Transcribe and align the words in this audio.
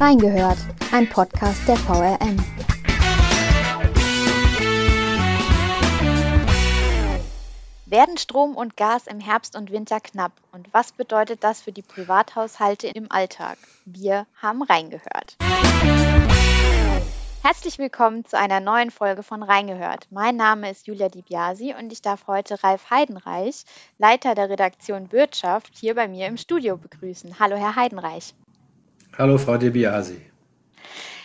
Reingehört, 0.00 0.56
ein 0.92 1.06
Podcast 1.10 1.68
der 1.68 1.76
VRM. 1.76 2.38
Werden 7.84 8.16
Strom 8.16 8.56
und 8.56 8.78
Gas 8.78 9.06
im 9.06 9.20
Herbst 9.20 9.56
und 9.56 9.70
Winter 9.70 10.00
knapp? 10.00 10.32
Und 10.52 10.72
was 10.72 10.92
bedeutet 10.92 11.44
das 11.44 11.60
für 11.60 11.72
die 11.72 11.82
Privathaushalte 11.82 12.88
im 12.88 13.12
Alltag? 13.12 13.58
Wir 13.84 14.26
haben 14.40 14.62
reingehört. 14.62 15.36
Herzlich 17.42 17.76
willkommen 17.76 18.24
zu 18.24 18.38
einer 18.38 18.60
neuen 18.60 18.90
Folge 18.90 19.22
von 19.22 19.42
Reingehört. 19.42 20.06
Mein 20.10 20.36
Name 20.36 20.70
ist 20.70 20.86
Julia 20.86 21.10
Di 21.10 21.20
Biasi 21.20 21.74
und 21.78 21.92
ich 21.92 22.00
darf 22.00 22.26
heute 22.26 22.64
Ralf 22.64 22.88
Heidenreich, 22.88 23.64
Leiter 23.98 24.34
der 24.34 24.48
Redaktion 24.48 25.12
Wirtschaft, 25.12 25.72
hier 25.78 25.94
bei 25.94 26.08
mir 26.08 26.26
im 26.26 26.38
Studio 26.38 26.78
begrüßen. 26.78 27.38
Hallo, 27.38 27.56
Herr 27.56 27.76
Heidenreich. 27.76 28.32
Hallo, 29.18 29.38
Frau 29.38 29.58
De 29.58 29.70
Biasi. 29.70 30.20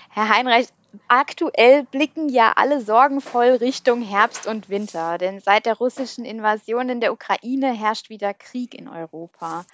Herr 0.09 0.29
Heinreich, 0.29 0.67
aktuell 1.07 1.83
blicken 1.83 2.29
ja 2.29 2.53
alle 2.55 2.81
sorgenvoll 2.81 3.51
Richtung 3.55 4.01
Herbst 4.01 4.47
und 4.47 4.69
Winter, 4.69 5.17
denn 5.17 5.39
seit 5.39 5.65
der 5.65 5.75
russischen 5.75 6.25
Invasion 6.25 6.89
in 6.89 7.01
der 7.01 7.13
Ukraine 7.13 7.73
herrscht 7.73 8.09
wieder 8.09 8.33
Krieg 8.33 8.73
in 8.73 8.87
Europa. 8.87 9.65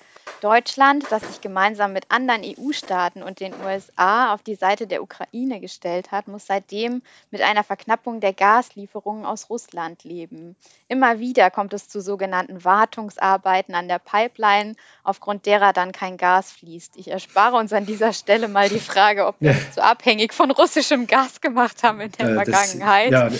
Deutschland, 0.42 1.06
das 1.10 1.22
sich 1.24 1.42
gemeinsam 1.42 1.94
mit 1.94 2.10
anderen 2.10 2.42
EU-Staaten 2.44 3.22
und 3.22 3.40
den 3.40 3.54
USA 3.64 4.34
auf 4.34 4.42
die 4.42 4.56
Seite 4.56 4.88
der 4.88 5.04
Ukraine 5.04 5.60
gestellt 5.60 6.12
hat, 6.12 6.28
muss 6.28 6.48
seitdem 6.48 7.02
mit 7.30 7.42
einer 7.42 7.64
Verknappung 7.64 8.22
der 8.22 8.34
Gaslieferungen 8.34 9.26
aus 9.26 9.50
Russland 9.50 10.04
leben. 10.04 10.56
Immer 10.88 11.20
wieder 11.20 11.52
kommt 11.52 11.74
es 11.74 11.90
zu 11.90 12.02
sogenannten 12.02 12.64
Wartungsarbeiten 12.64 13.76
an 13.76 13.88
der 13.88 14.00
Pipeline, 14.00 14.76
aufgrund 15.04 15.46
derer 15.46 15.74
dann 15.74 15.92
kein 15.92 16.18
Gas 16.18 16.52
fließt. 16.52 16.98
Ich 16.98 17.10
erspare 17.10 17.58
uns 17.58 17.72
an 17.74 17.86
dieser 17.86 18.14
Stelle 18.14 18.48
mal 18.48 18.70
die 18.70 18.80
Frage, 18.80 19.28
ob 19.28 19.36
wir 19.40 19.52
uns 19.52 19.74
zu 19.74 19.84
abhängig 19.84 20.34
von 20.34 20.52
russischem 20.52 21.08
Gas 21.12 21.42
gemacht 21.42 21.84
haben 21.84 22.00
in 22.00 22.12
der 22.14 22.30
äh, 22.30 22.34
Vergangenheit. 22.34 23.12
Das, 23.12 23.34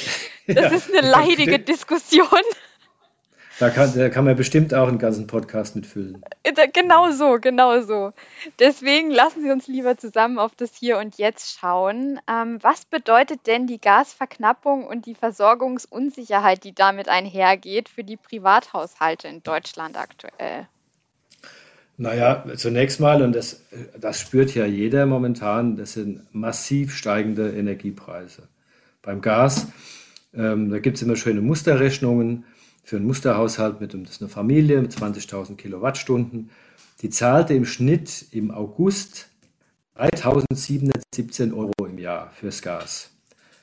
ja, 0.46 0.54
das 0.54 0.64
ja, 0.64 0.78
ist 0.78 0.94
eine 0.94 1.10
leidige 1.10 1.58
Diskussion. 1.58 2.28
Da 3.60 3.70
kann, 3.70 3.94
da 3.96 4.10
kann 4.10 4.26
man 4.26 4.36
bestimmt 4.36 4.74
auch 4.74 4.88
einen 4.88 4.98
ganzen 4.98 5.28
Podcast 5.28 5.76
mitfüllen. 5.76 6.24
Äh, 6.42 6.68
genau 6.74 7.12
so, 7.12 7.38
genau 7.40 7.82
so. 7.82 8.12
Deswegen 8.60 9.12
lassen 9.12 9.44
Sie 9.44 9.52
uns 9.52 9.68
lieber 9.68 9.98
zusammen 9.98 10.40
auf 10.40 10.56
das 10.56 10.76
Hier 10.76 10.98
und 10.98 11.18
Jetzt 11.18 11.60
schauen. 11.60 12.20
Ähm, 12.28 12.58
was 12.62 12.86
bedeutet 12.86 13.46
denn 13.46 13.68
die 13.68 13.80
Gasverknappung 13.80 14.86
und 14.86 15.06
die 15.06 15.16
Versorgungsunsicherheit, 15.16 16.64
die 16.64 16.74
damit 16.74 17.08
einhergeht, 17.08 17.88
für 17.88 18.04
die 18.04 18.18
Privathaushalte 18.18 19.28
in 19.28 19.44
Deutschland 19.44 19.96
aktuell? 19.96 20.68
Naja, 22.02 22.44
zunächst 22.56 23.00
mal, 23.00 23.22
und 23.22 23.36
das, 23.36 23.62
das 24.00 24.20
spürt 24.20 24.56
ja 24.56 24.66
jeder 24.66 25.06
momentan, 25.06 25.76
das 25.76 25.94
sind 25.94 26.22
massiv 26.34 26.96
steigende 26.96 27.52
Energiepreise. 27.52 28.48
Beim 29.04 29.22
Gas, 29.22 29.68
ähm, 30.34 30.72
da 30.72 30.80
gibt 30.80 30.98
es 30.98 31.04
immer 31.04 31.16
schöne 31.16 31.42
Musterrechnungen 31.42 32.46
für 32.84 32.96
einen 32.96 33.06
Musterhaushalt 33.06 33.82
mit, 33.82 33.94
das 33.94 34.14
ist 34.14 34.22
eine 34.24 34.30
Familie 34.30 34.82
mit 34.82 34.92
20.000 34.92 35.58
Kilowattstunden, 35.58 36.50
die 37.04 37.12
zahlte 37.12 37.54
im 37.54 37.66
Schnitt 37.66 38.26
im 38.32 38.50
August 38.50 39.30
3.717 39.96 41.54
Euro 41.56 41.86
im 41.88 42.00
Jahr 42.00 42.32
fürs 42.32 42.64
Gas. 42.64 43.12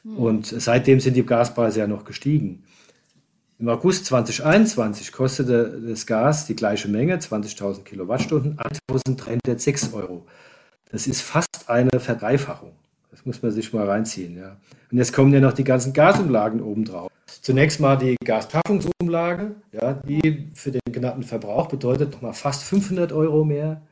Hm. 0.05 0.17
Und 0.17 0.47
seitdem 0.47 1.01
sind 1.01 1.15
die 1.15 1.27
Gaspreise 1.27 1.81
ja 1.81 1.89
noch 1.89 2.05
gestiegen. 2.05 2.63
Im 3.61 3.69
August 3.69 4.07
2021 4.07 5.11
kostete 5.11 5.81
das 5.85 6.07
Gas 6.07 6.47
die 6.47 6.55
gleiche 6.55 6.87
Menge, 6.87 7.17
20.000 7.17 7.83
Kilowattstunden, 7.83 8.57
1.306 8.57 9.93
Euro. 9.95 10.25
Das 10.93 11.09
ist 11.09 11.23
fast 11.23 11.69
eine 11.69 11.99
Verdreifachung. 11.99 12.71
Das 13.11 13.27
muss 13.27 13.43
man 13.43 13.51
sich 13.51 13.73
mal 13.73 13.89
reinziehen. 13.89 14.37
Ja. 14.37 14.57
Und 14.93 14.99
jetzt 14.99 15.13
kommen 15.13 15.33
ja 15.33 15.41
noch 15.41 15.55
die 15.55 15.65
ganzen 15.65 15.93
Gasumlagen 15.93 16.63
obendrauf. 16.63 17.11
Zunächst 17.43 17.81
mal 17.81 17.97
die 17.97 18.15
Gaspackungsumlage, 18.25 19.57
ja, 19.73 19.95
die 19.95 20.51
für 20.55 20.71
den 20.71 20.81
genannten 20.93 21.25
Verbrauch 21.25 21.67
bedeutet 21.67 22.13
nochmal 22.13 22.35
fast 22.35 22.63
500 22.63 23.13
Euro 23.13 23.45
mehr. 23.45 23.83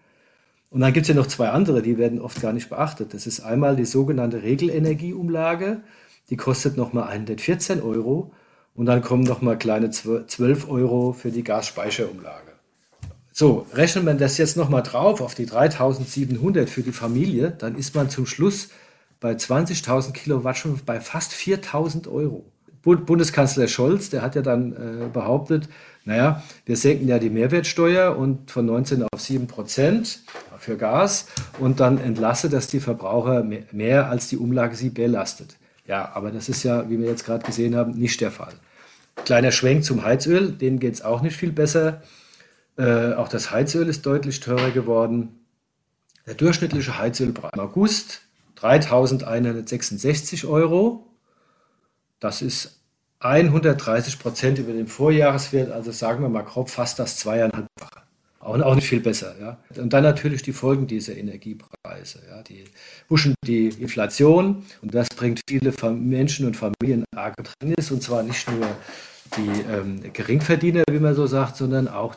Und 0.70 0.80
dann 0.80 0.92
gibt 0.92 1.04
es 1.04 1.08
ja 1.08 1.14
noch 1.16 1.26
zwei 1.26 1.48
andere, 1.48 1.82
die 1.82 1.98
werden 1.98 2.20
oft 2.20 2.40
gar 2.40 2.52
nicht 2.52 2.68
beachtet. 2.68 3.14
Das 3.14 3.26
ist 3.26 3.40
einmal 3.40 3.74
die 3.74 3.84
sogenannte 3.84 4.44
Regelenergieumlage, 4.44 5.80
die 6.30 6.36
kostet 6.36 6.76
nochmal 6.76 7.08
114 7.08 7.82
Euro. 7.82 8.30
Und 8.76 8.86
dann 8.86 9.02
kommen 9.02 9.24
nochmal 9.24 9.58
kleine 9.58 9.90
12 9.90 10.68
Euro 10.68 11.12
für 11.12 11.30
die 11.30 11.42
Gasspeicherumlage. 11.42 12.52
So, 13.32 13.66
rechnet 13.72 14.04
man 14.04 14.18
das 14.18 14.38
jetzt 14.38 14.56
nochmal 14.56 14.82
drauf 14.82 15.20
auf 15.20 15.34
die 15.34 15.46
3700 15.46 16.70
für 16.70 16.82
die 16.82 16.92
Familie, 16.92 17.50
dann 17.50 17.76
ist 17.76 17.94
man 17.94 18.08
zum 18.08 18.26
Schluss 18.26 18.68
bei 19.20 19.32
20.000 19.32 20.12
Kilowattstunden 20.12 20.82
bei 20.84 21.00
fast 21.00 21.32
4.000 21.32 22.08
Euro. 22.10 22.44
Bundeskanzler 22.82 23.66
Scholz, 23.66 24.10
der 24.10 24.22
hat 24.22 24.36
ja 24.36 24.42
dann 24.42 24.72
äh, 24.72 25.08
behauptet, 25.12 25.68
naja, 26.04 26.42
wir 26.66 26.76
senken 26.76 27.08
ja 27.08 27.18
die 27.18 27.30
Mehrwertsteuer 27.30 28.16
und 28.16 28.50
von 28.50 28.64
19 28.64 29.02
auf 29.02 29.20
7 29.20 29.48
Prozent 29.48 30.20
für 30.58 30.76
Gas 30.76 31.26
und 31.58 31.80
dann 31.80 31.98
entlasse 31.98 32.48
das 32.48 32.68
die 32.68 32.78
Verbraucher 32.78 33.42
mehr, 33.42 33.64
mehr 33.72 34.08
als 34.08 34.28
die 34.28 34.38
Umlage 34.38 34.76
sie 34.76 34.90
belastet. 34.90 35.56
Ja, 35.86 36.10
aber 36.14 36.30
das 36.30 36.48
ist 36.48 36.62
ja, 36.62 36.88
wie 36.90 36.98
wir 36.98 37.08
jetzt 37.08 37.24
gerade 37.24 37.44
gesehen 37.44 37.76
haben, 37.76 37.92
nicht 37.92 38.20
der 38.20 38.30
Fall. 38.30 38.54
Kleiner 39.24 39.52
Schwenk 39.52 39.84
zum 39.84 40.04
Heizöl, 40.04 40.52
denen 40.52 40.78
geht 40.78 40.94
es 40.94 41.02
auch 41.02 41.22
nicht 41.22 41.36
viel 41.36 41.52
besser. 41.52 42.02
Äh, 42.76 43.14
auch 43.14 43.28
das 43.28 43.50
Heizöl 43.50 43.88
ist 43.88 44.04
deutlich 44.04 44.40
teurer 44.40 44.70
geworden. 44.70 45.46
Der 46.26 46.34
durchschnittliche 46.34 46.98
Heizölpreis 46.98 47.52
im 47.54 47.60
August 47.60 48.22
3.166 48.58 50.46
Euro. 50.48 51.06
Das 52.20 52.42
ist 52.42 52.80
130 53.20 54.18
Prozent 54.18 54.58
über 54.58 54.72
den 54.72 54.86
Vorjahreswert, 54.86 55.70
also 55.72 55.90
sagen 55.90 56.22
wir 56.22 56.28
mal 56.28 56.42
grob 56.42 56.68
fast 56.68 56.98
das 56.98 57.16
zweieinhalbfache. 57.18 58.05
Auch, 58.46 58.60
auch 58.60 58.74
nicht 58.76 58.88
viel 58.88 59.00
besser. 59.00 59.34
Ja. 59.40 59.58
Und 59.82 59.92
dann 59.92 60.04
natürlich 60.04 60.42
die 60.42 60.52
Folgen 60.52 60.86
dieser 60.86 61.16
Energiepreise. 61.16 62.20
Ja. 62.28 62.42
Die 62.42 62.64
pushen 63.08 63.34
die 63.44 63.68
Inflation 63.68 64.64
und 64.82 64.94
das 64.94 65.08
bringt 65.08 65.40
viele 65.48 65.72
Menschen 65.92 66.46
und 66.46 66.56
Familien 66.56 67.04
arg 67.14 67.34
Bedrängnis 67.36 67.90
und 67.90 68.04
zwar 68.04 68.22
nicht 68.22 68.48
nur 68.48 68.68
die 69.36 69.62
ähm, 69.68 70.12
Geringverdiener, 70.12 70.84
wie 70.88 71.00
man 71.00 71.16
so 71.16 71.26
sagt, 71.26 71.56
sondern 71.56 71.88
auch 71.88 72.14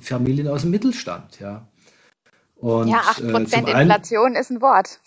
Familien 0.00 0.48
aus 0.48 0.62
dem 0.62 0.70
Mittelstand. 0.70 1.38
Ja, 1.38 1.66
und, 2.56 2.88
ja 2.88 3.00
8% 3.00 3.66
äh, 3.66 3.82
Inflation 3.82 4.36
ist 4.36 4.50
ein 4.50 4.62
Wort. 4.62 5.00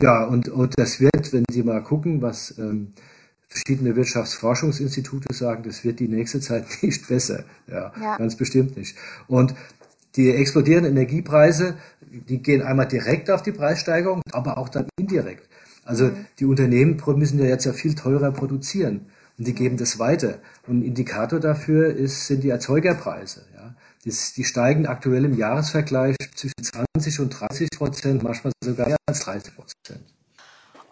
Ja, 0.00 0.24
und, 0.24 0.48
und 0.48 0.76
das 0.76 0.98
wird, 0.98 1.32
wenn 1.32 1.44
Sie 1.48 1.62
mal 1.62 1.82
gucken, 1.82 2.20
was 2.20 2.58
ähm, 2.58 2.92
verschiedene 3.48 3.94
Wirtschaftsforschungsinstitute 3.94 5.32
sagen, 5.32 5.62
das 5.62 5.84
wird 5.84 6.00
die 6.00 6.08
nächste 6.08 6.40
Zeit 6.40 6.66
nicht 6.82 7.06
besser. 7.06 7.44
Ja, 7.68 7.92
ja, 8.00 8.16
ganz 8.16 8.34
bestimmt 8.34 8.76
nicht. 8.76 8.96
Und 9.28 9.54
die 10.16 10.30
explodierenden 10.30 10.92
Energiepreise, 10.92 11.76
die 12.00 12.42
gehen 12.42 12.62
einmal 12.62 12.86
direkt 12.86 13.30
auf 13.30 13.42
die 13.42 13.52
Preissteigerung, 13.52 14.22
aber 14.32 14.58
auch 14.58 14.68
dann 14.68 14.86
indirekt. 14.98 15.48
Also 15.84 16.06
mhm. 16.06 16.26
die 16.38 16.44
Unternehmen 16.44 17.00
müssen 17.16 17.38
ja 17.38 17.46
jetzt 17.46 17.64
ja 17.64 17.72
viel 17.72 17.94
teurer 17.94 18.32
produzieren 18.32 19.06
und 19.38 19.46
die 19.46 19.54
geben 19.54 19.76
das 19.76 19.98
weiter. 19.98 20.38
Und 20.66 20.78
ein 20.78 20.82
Indikator 20.82 21.40
dafür 21.40 21.94
ist, 21.94 22.26
sind 22.26 22.44
die 22.44 22.50
Erzeugerpreise. 22.50 23.44
Ja. 23.54 23.74
Das, 24.04 24.32
die 24.34 24.44
steigen 24.44 24.86
aktuell 24.86 25.24
im 25.24 25.36
Jahresvergleich 25.36 26.16
zwischen 26.34 26.62
20 26.94 27.20
und 27.20 27.30
30 27.30 27.68
Prozent, 27.76 28.22
manchmal 28.22 28.52
sogar 28.62 28.88
mehr 28.88 28.96
als 29.06 29.20
30 29.20 29.54
Prozent. 29.54 30.13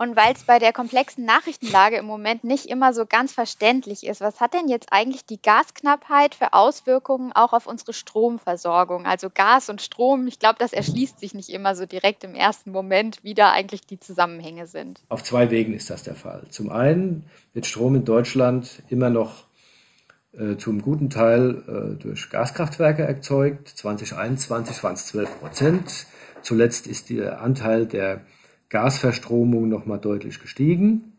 Und 0.03 0.17
weil 0.17 0.33
es 0.33 0.43
bei 0.43 0.59
der 0.59 0.73
komplexen 0.73 1.25
Nachrichtenlage 1.25 1.97
im 1.97 2.07
Moment 2.07 2.43
nicht 2.43 2.67
immer 2.67 2.93
so 2.93 3.07
ganz 3.07 3.33
verständlich 3.33 4.05
ist, 4.05 4.21
was 4.21 4.41
hat 4.41 4.53
denn 4.53 4.69
jetzt 4.69 4.89
eigentlich 4.91 5.25
die 5.27 5.41
Gasknappheit 5.41 6.35
für 6.35 6.55
Auswirkungen 6.55 7.31
auch 7.33 7.53
auf 7.53 7.69
unsere 7.69 7.93
Stromversorgung? 7.93 9.07
Also 9.07 9.31
Gas 9.33 9.69
und 9.69 9.81
Strom, 9.81 10.27
ich 10.27 10.41
glaube, 10.41 10.57
das 10.59 10.73
erschließt 10.73 11.21
sich 11.21 11.35
nicht 11.35 11.51
immer 11.51 11.77
so 11.77 11.87
direkt 11.87 12.25
im 12.25 12.35
ersten 12.35 12.73
Moment, 12.73 13.23
wie 13.23 13.35
da 13.35 13.53
eigentlich 13.53 13.87
die 13.87 14.01
Zusammenhänge 14.01 14.67
sind. 14.67 15.01
Auf 15.09 15.23
zwei 15.23 15.53
Wegen 15.53 15.73
ist 15.73 15.89
das 15.89 16.03
der 16.03 16.17
Fall. 16.17 16.49
Zum 16.51 16.71
einen 16.73 17.31
wird 17.53 17.67
Strom 17.67 17.95
in 17.95 18.05
Deutschland 18.05 18.83
immer 18.89 19.09
noch 19.09 19.45
äh, 20.37 20.57
zum 20.57 20.83
guten 20.83 21.11
Teil 21.11 21.63
äh, 21.69 22.03
durch 22.03 22.29
Gaskraftwerke 22.29 23.05
erzeugt. 23.05 23.69
2021 23.69 24.83
waren 24.83 24.95
es 24.95 25.07
12 25.07 25.39
Prozent. 25.39 26.07
Zuletzt 26.43 26.89
ist 26.89 27.09
der 27.09 27.41
Anteil 27.41 27.87
der 27.87 28.23
Gasverstromung 28.73 29.69
nochmal 29.69 29.99
deutlich 29.99 30.41
gestiegen. 30.41 31.13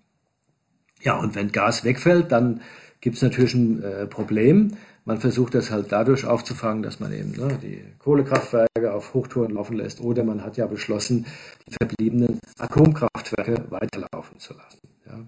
Ja, 1.02 1.20
und 1.20 1.36
wenn 1.36 1.52
Gas 1.52 1.84
wegfällt, 1.84 2.32
dann 2.32 2.62
gibt 3.00 3.18
es 3.18 3.22
natürlich 3.22 3.54
ein 3.54 3.84
äh, 3.84 4.08
Problem. 4.08 4.72
Man 5.06 5.20
versucht 5.20 5.54
das 5.54 5.70
halt 5.70 5.92
dadurch 5.92 6.26
aufzufangen, 6.26 6.82
dass 6.82 7.00
man 7.00 7.14
eben 7.14 7.32
ne, 7.32 7.60
die 7.62 7.84
Kohlekraftwerke 8.00 8.92
auf 8.92 9.14
Hochtouren 9.14 9.54
laufen 9.54 9.78
lässt 9.78 10.02
oder 10.02 10.24
man 10.24 10.44
hat 10.44 10.58
ja 10.58 10.66
beschlossen, 10.66 11.28
die 11.68 11.74
verbliebenen 11.74 12.40
Atomkraftwerke 12.58 13.66
weiterlaufen 13.70 14.40
zu 14.40 14.54
lassen. 14.54 14.80
Ja. 15.06 15.20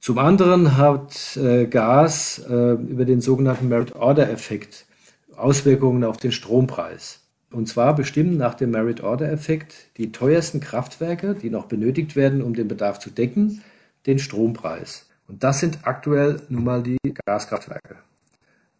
Zum 0.00 0.18
anderen 0.18 0.78
hat 0.78 1.36
äh, 1.36 1.66
Gas 1.66 2.38
äh, 2.48 2.72
über 2.72 3.04
den 3.04 3.20
sogenannten 3.20 3.68
Merit 3.68 3.96
Order 3.96 4.30
Effekt 4.30 4.86
Auswirkungen 5.36 6.04
auf 6.04 6.16
den 6.16 6.32
Strompreis. 6.32 7.27
Und 7.50 7.66
zwar 7.66 7.94
bestimmen 7.94 8.36
nach 8.36 8.54
dem 8.54 8.70
Merit-Order-Effekt 8.70 9.96
die 9.96 10.12
teuersten 10.12 10.60
Kraftwerke, 10.60 11.34
die 11.34 11.50
noch 11.50 11.66
benötigt 11.66 12.14
werden, 12.14 12.42
um 12.42 12.54
den 12.54 12.68
Bedarf 12.68 12.98
zu 12.98 13.10
decken, 13.10 13.62
den 14.06 14.18
Strompreis. 14.18 15.06
Und 15.28 15.44
das 15.44 15.60
sind 15.60 15.80
aktuell 15.82 16.42
nun 16.48 16.64
mal 16.64 16.82
die 16.82 16.98
Gaskraftwerke. 17.26 17.96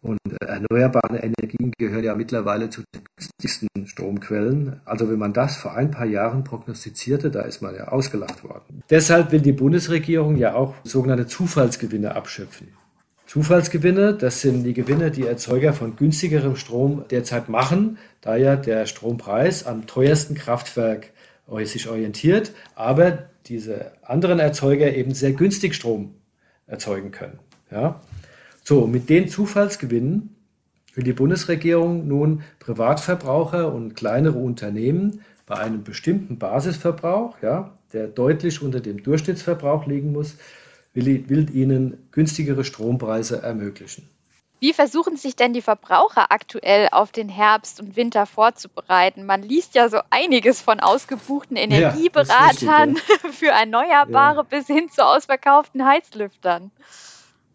Und 0.01 0.19
äh, 0.25 0.45
erneuerbare 0.45 1.17
Energien 1.17 1.73
gehören 1.77 2.03
ja 2.03 2.15
mittlerweile 2.15 2.69
zu 2.69 2.83
den 2.93 3.03
günstigsten 3.17 3.67
Stromquellen. 3.85 4.79
Also 4.85 5.09
wenn 5.09 5.19
man 5.19 5.33
das 5.33 5.57
vor 5.57 5.75
ein 5.75 5.91
paar 5.91 6.05
Jahren 6.05 6.43
prognostizierte, 6.43 7.29
da 7.29 7.41
ist 7.41 7.61
man 7.61 7.75
ja 7.75 7.89
ausgelacht 7.89 8.43
worden. 8.43 8.81
Deshalb 8.89 9.31
will 9.31 9.41
die 9.41 9.51
Bundesregierung 9.51 10.37
ja 10.37 10.53
auch 10.53 10.75
sogenannte 10.83 11.27
Zufallsgewinne 11.27 12.15
abschöpfen. 12.15 12.69
Zufallsgewinne, 13.29 14.15
das 14.15 14.41
sind 14.41 14.63
die 14.63 14.73
Gewinne, 14.73 15.11
die 15.11 15.27
Erzeuger 15.27 15.71
von 15.73 15.95
günstigerem 15.95 16.55
Strom 16.55 17.05
derzeit 17.11 17.47
machen, 17.47 17.99
da 18.21 18.35
ja 18.35 18.55
der 18.55 18.87
Strompreis 18.87 19.67
am 19.67 19.85
teuersten 19.85 20.33
Kraftwerk 20.33 21.11
sich 21.65 21.87
orientiert, 21.87 22.53
aber 22.73 23.19
diese 23.45 23.91
anderen 24.01 24.39
Erzeuger 24.39 24.95
eben 24.95 25.13
sehr 25.13 25.33
günstig 25.33 25.75
Strom 25.75 26.15
erzeugen 26.65 27.11
können. 27.11 27.37
Ja? 27.69 28.01
So, 28.63 28.87
mit 28.87 29.09
den 29.09 29.29
Zufallsgewinnen 29.29 30.35
will 30.95 31.03
die 31.03 31.13
Bundesregierung 31.13 32.07
nun 32.07 32.41
Privatverbraucher 32.57 33.71
und 33.71 33.93
kleinere 33.95 34.39
Unternehmen 34.39 35.21
bei 35.45 35.57
einem 35.57 35.83
bestimmten 35.83 36.39
Basisverbrauch, 36.39 37.37
ja, 37.43 37.75
der 37.93 38.07
deutlich 38.07 38.63
unter 38.63 38.79
dem 38.79 39.03
Durchschnittsverbrauch 39.03 39.85
liegen 39.85 40.13
muss, 40.13 40.35
will, 40.93 41.29
will 41.29 41.55
ihnen 41.55 42.09
günstigere 42.11 42.63
Strompreise 42.63 43.41
ermöglichen. 43.41 44.09
Wie 44.61 44.73
versuchen 44.73 45.15
sich 45.15 45.37
denn 45.37 45.53
die 45.53 45.61
Verbraucher 45.61 46.31
aktuell 46.31 46.89
auf 46.91 47.13
den 47.13 47.29
Herbst 47.29 47.79
und 47.79 47.95
Winter 47.95 48.25
vorzubereiten? 48.25 49.25
Man 49.25 49.41
liest 49.41 49.73
ja 49.73 49.87
so 49.87 49.99
einiges 50.09 50.59
von 50.59 50.81
ausgebuchten 50.81 51.55
Energieberatern 51.55 52.95
ja, 52.95 53.01
richtig, 53.01 53.23
ja. 53.23 53.29
für 53.31 53.47
Erneuerbare 53.47 54.37
ja. 54.37 54.43
bis 54.43 54.67
hin 54.67 54.89
zu 54.89 55.05
ausverkauften 55.05 55.85
Heizlüftern. 55.85 56.71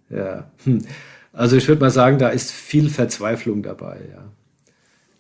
Ja, 0.09 0.45
hm. 0.65 0.87
also 1.33 1.57
ich 1.57 1.69
würde 1.69 1.83
mal 1.83 1.91
sagen, 1.91 2.19
da 2.19 2.29
ist 2.31 2.51
viel 2.51 2.89
Verzweiflung 2.89 3.63
dabei, 3.63 4.01
ja. 4.11 4.25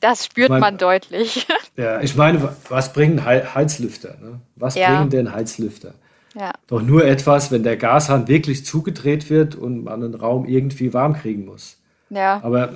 Das 0.00 0.26
spürt 0.26 0.46
ich 0.46 0.50
mein, 0.50 0.60
man 0.60 0.78
deutlich. 0.78 1.46
Ja, 1.76 2.00
ich 2.00 2.14
meine, 2.14 2.54
was 2.68 2.92
bringen 2.92 3.24
Heizlüfter? 3.24 4.16
Ne? 4.20 4.40
Was 4.54 4.74
bringen 4.74 5.10
denn 5.10 5.32
Heizlüfter? 5.32 5.94
Ja. 6.34 6.52
Doch 6.66 6.82
nur 6.82 7.04
etwas, 7.04 7.50
wenn 7.50 7.62
der 7.62 7.76
Gashahn 7.76 8.28
wirklich 8.28 8.64
zugedreht 8.64 9.30
wird 9.30 9.54
und 9.54 9.84
man 9.84 10.02
einen 10.02 10.14
Raum 10.14 10.46
irgendwie 10.46 10.92
warm 10.92 11.14
kriegen 11.14 11.44
muss. 11.44 11.78
Ja. 12.10 12.40
Aber, 12.42 12.74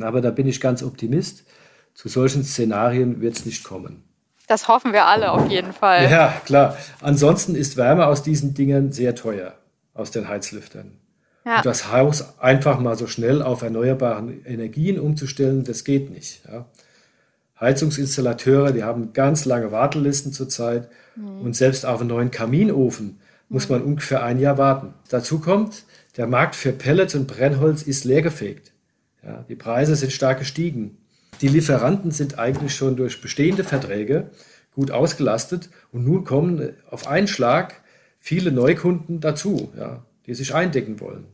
aber 0.00 0.20
da 0.20 0.30
bin 0.30 0.46
ich 0.46 0.60
ganz 0.60 0.82
Optimist. 0.82 1.44
Zu 1.94 2.08
solchen 2.08 2.44
Szenarien 2.44 3.20
wird 3.20 3.36
es 3.36 3.46
nicht 3.46 3.64
kommen. 3.64 4.04
Das 4.48 4.68
hoffen 4.68 4.92
wir 4.92 5.06
alle 5.06 5.30
auf 5.32 5.48
jeden 5.50 5.72
Fall. 5.72 6.10
Ja, 6.10 6.34
klar. 6.44 6.76
Ansonsten 7.00 7.54
ist 7.54 7.76
Wärme 7.76 8.06
aus 8.06 8.22
diesen 8.22 8.54
Dingen 8.54 8.92
sehr 8.92 9.14
teuer, 9.14 9.54
aus 9.94 10.10
den 10.10 10.28
Heizlüftern. 10.28 10.98
Ja. 11.44 11.58
Und 11.58 11.66
das 11.66 11.92
Haus 11.92 12.38
einfach 12.38 12.78
mal 12.78 12.96
so 12.96 13.06
schnell 13.06 13.42
auf 13.42 13.62
erneuerbare 13.62 14.30
Energien 14.44 14.98
umzustellen, 14.98 15.64
das 15.64 15.84
geht 15.84 16.10
nicht. 16.10 16.42
Ja. 16.46 16.66
Heizungsinstallateure, 17.60 18.72
die 18.72 18.84
haben 18.84 19.12
ganz 19.12 19.44
lange 19.44 19.72
Wartelisten 19.72 20.32
zurzeit. 20.32 20.88
Mhm. 21.16 21.40
Und 21.40 21.56
selbst 21.56 21.86
auf 21.86 22.00
einen 22.00 22.08
neuen 22.08 22.30
Kaminofen 22.30 23.18
muss 23.48 23.68
man 23.68 23.82
ungefähr 23.82 24.22
ein 24.22 24.38
Jahr 24.38 24.58
warten. 24.58 24.94
Dazu 25.10 25.38
kommt, 25.38 25.84
der 26.16 26.26
Markt 26.26 26.54
für 26.54 26.72
Pellets 26.72 27.14
und 27.14 27.26
Brennholz 27.26 27.82
ist 27.82 28.04
leergefegt. 28.04 28.72
Ja, 29.22 29.44
die 29.48 29.54
Preise 29.54 29.94
sind 29.94 30.12
stark 30.12 30.38
gestiegen. 30.38 30.98
Die 31.40 31.48
Lieferanten 31.48 32.10
sind 32.10 32.38
eigentlich 32.38 32.74
schon 32.74 32.96
durch 32.96 33.20
bestehende 33.20 33.64
Verträge 33.64 34.30
gut 34.74 34.90
ausgelastet 34.90 35.70
und 35.92 36.04
nun 36.04 36.24
kommen 36.24 36.74
auf 36.90 37.06
einen 37.06 37.28
Schlag 37.28 37.82
viele 38.18 38.52
Neukunden 38.52 39.20
dazu, 39.20 39.70
ja, 39.76 40.04
die 40.26 40.34
sich 40.34 40.54
eindecken 40.54 41.00
wollen. 41.00 41.26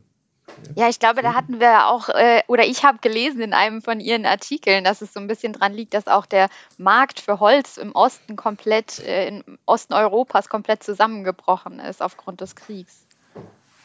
Ja, 0.75 0.89
ich 0.89 0.99
glaube, 0.99 1.21
da 1.21 1.33
hatten 1.33 1.59
wir 1.59 1.87
auch, 1.87 2.09
äh, 2.09 2.41
oder 2.47 2.65
ich 2.65 2.83
habe 2.83 2.99
gelesen 3.01 3.41
in 3.41 3.53
einem 3.53 3.81
von 3.81 3.99
Ihren 3.99 4.25
Artikeln, 4.25 4.83
dass 4.83 5.01
es 5.01 5.13
so 5.13 5.19
ein 5.19 5.27
bisschen 5.27 5.53
dran 5.53 5.73
liegt, 5.73 5.93
dass 5.93 6.07
auch 6.07 6.25
der 6.25 6.49
Markt 6.77 7.19
für 7.19 7.39
Holz 7.39 7.77
im 7.77 7.91
Osten 7.93 8.35
komplett, 8.35 8.99
äh, 8.99 9.27
im 9.27 9.57
Osten 9.65 9.93
Europas 9.93 10.49
komplett 10.49 10.83
zusammengebrochen 10.83 11.79
ist 11.79 12.01
aufgrund 12.01 12.41
des 12.41 12.55
Kriegs. 12.55 13.05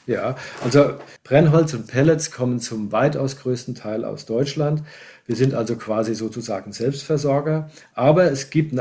Ja, 0.06 0.36
also 0.62 0.98
Brennholz 1.22 1.72
und 1.72 1.86
Pellets 1.86 2.30
kommen 2.30 2.60
zum 2.60 2.92
weitaus 2.92 3.38
größten 3.38 3.74
Teil 3.74 4.04
aus 4.04 4.26
Deutschland. 4.26 4.82
Wir 5.26 5.36
sind 5.36 5.54
also 5.54 5.76
quasi 5.76 6.14
sozusagen 6.14 6.72
Selbstversorger. 6.72 7.70
Aber 7.94 8.24
es 8.24 8.50
gibt, 8.50 8.74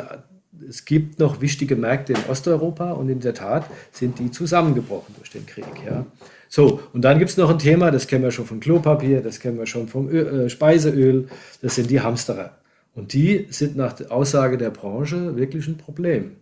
es 0.67 0.83
gibt 0.83 1.19
noch 1.19 1.39
wichtige 1.39 1.77
Märkte 1.77 2.13
in 2.13 2.19
Osteuropa 2.29 2.91
und 2.91 3.07
in 3.09 3.21
der 3.21 3.33
Tat 3.33 3.65
sind 3.91 4.19
die 4.19 4.31
zusammengebrochen 4.31 5.15
durch 5.17 5.29
den 5.29 5.45
Krieg. 5.45 5.65
Ja. 5.85 6.05
So, 6.55 6.81
und 6.93 7.01
dann 7.01 7.17
gibt 7.17 7.31
es 7.31 7.37
noch 7.37 7.49
ein 7.49 7.57
Thema, 7.57 7.89
das 7.89 8.05
kennen 8.05 8.23
wir 8.23 8.29
schon 8.29 8.45
vom 8.45 8.59
Klopapier, 8.59 9.21
das 9.21 9.39
kennen 9.39 9.57
wir 9.57 9.65
schon 9.65 9.87
vom 9.87 10.07
Öl, 10.07 10.41
äh, 10.41 10.49
Speiseöl, 10.51 11.27
das 11.63 11.73
sind 11.73 11.89
die 11.89 11.99
Hamsterer. 11.99 12.59
Und 12.93 13.13
die 13.13 13.47
sind 13.49 13.75
nach 13.75 13.99
Aussage 14.11 14.59
der 14.59 14.69
Branche 14.69 15.35
wirklich 15.35 15.65
ein 15.65 15.77
Problem. 15.77 16.33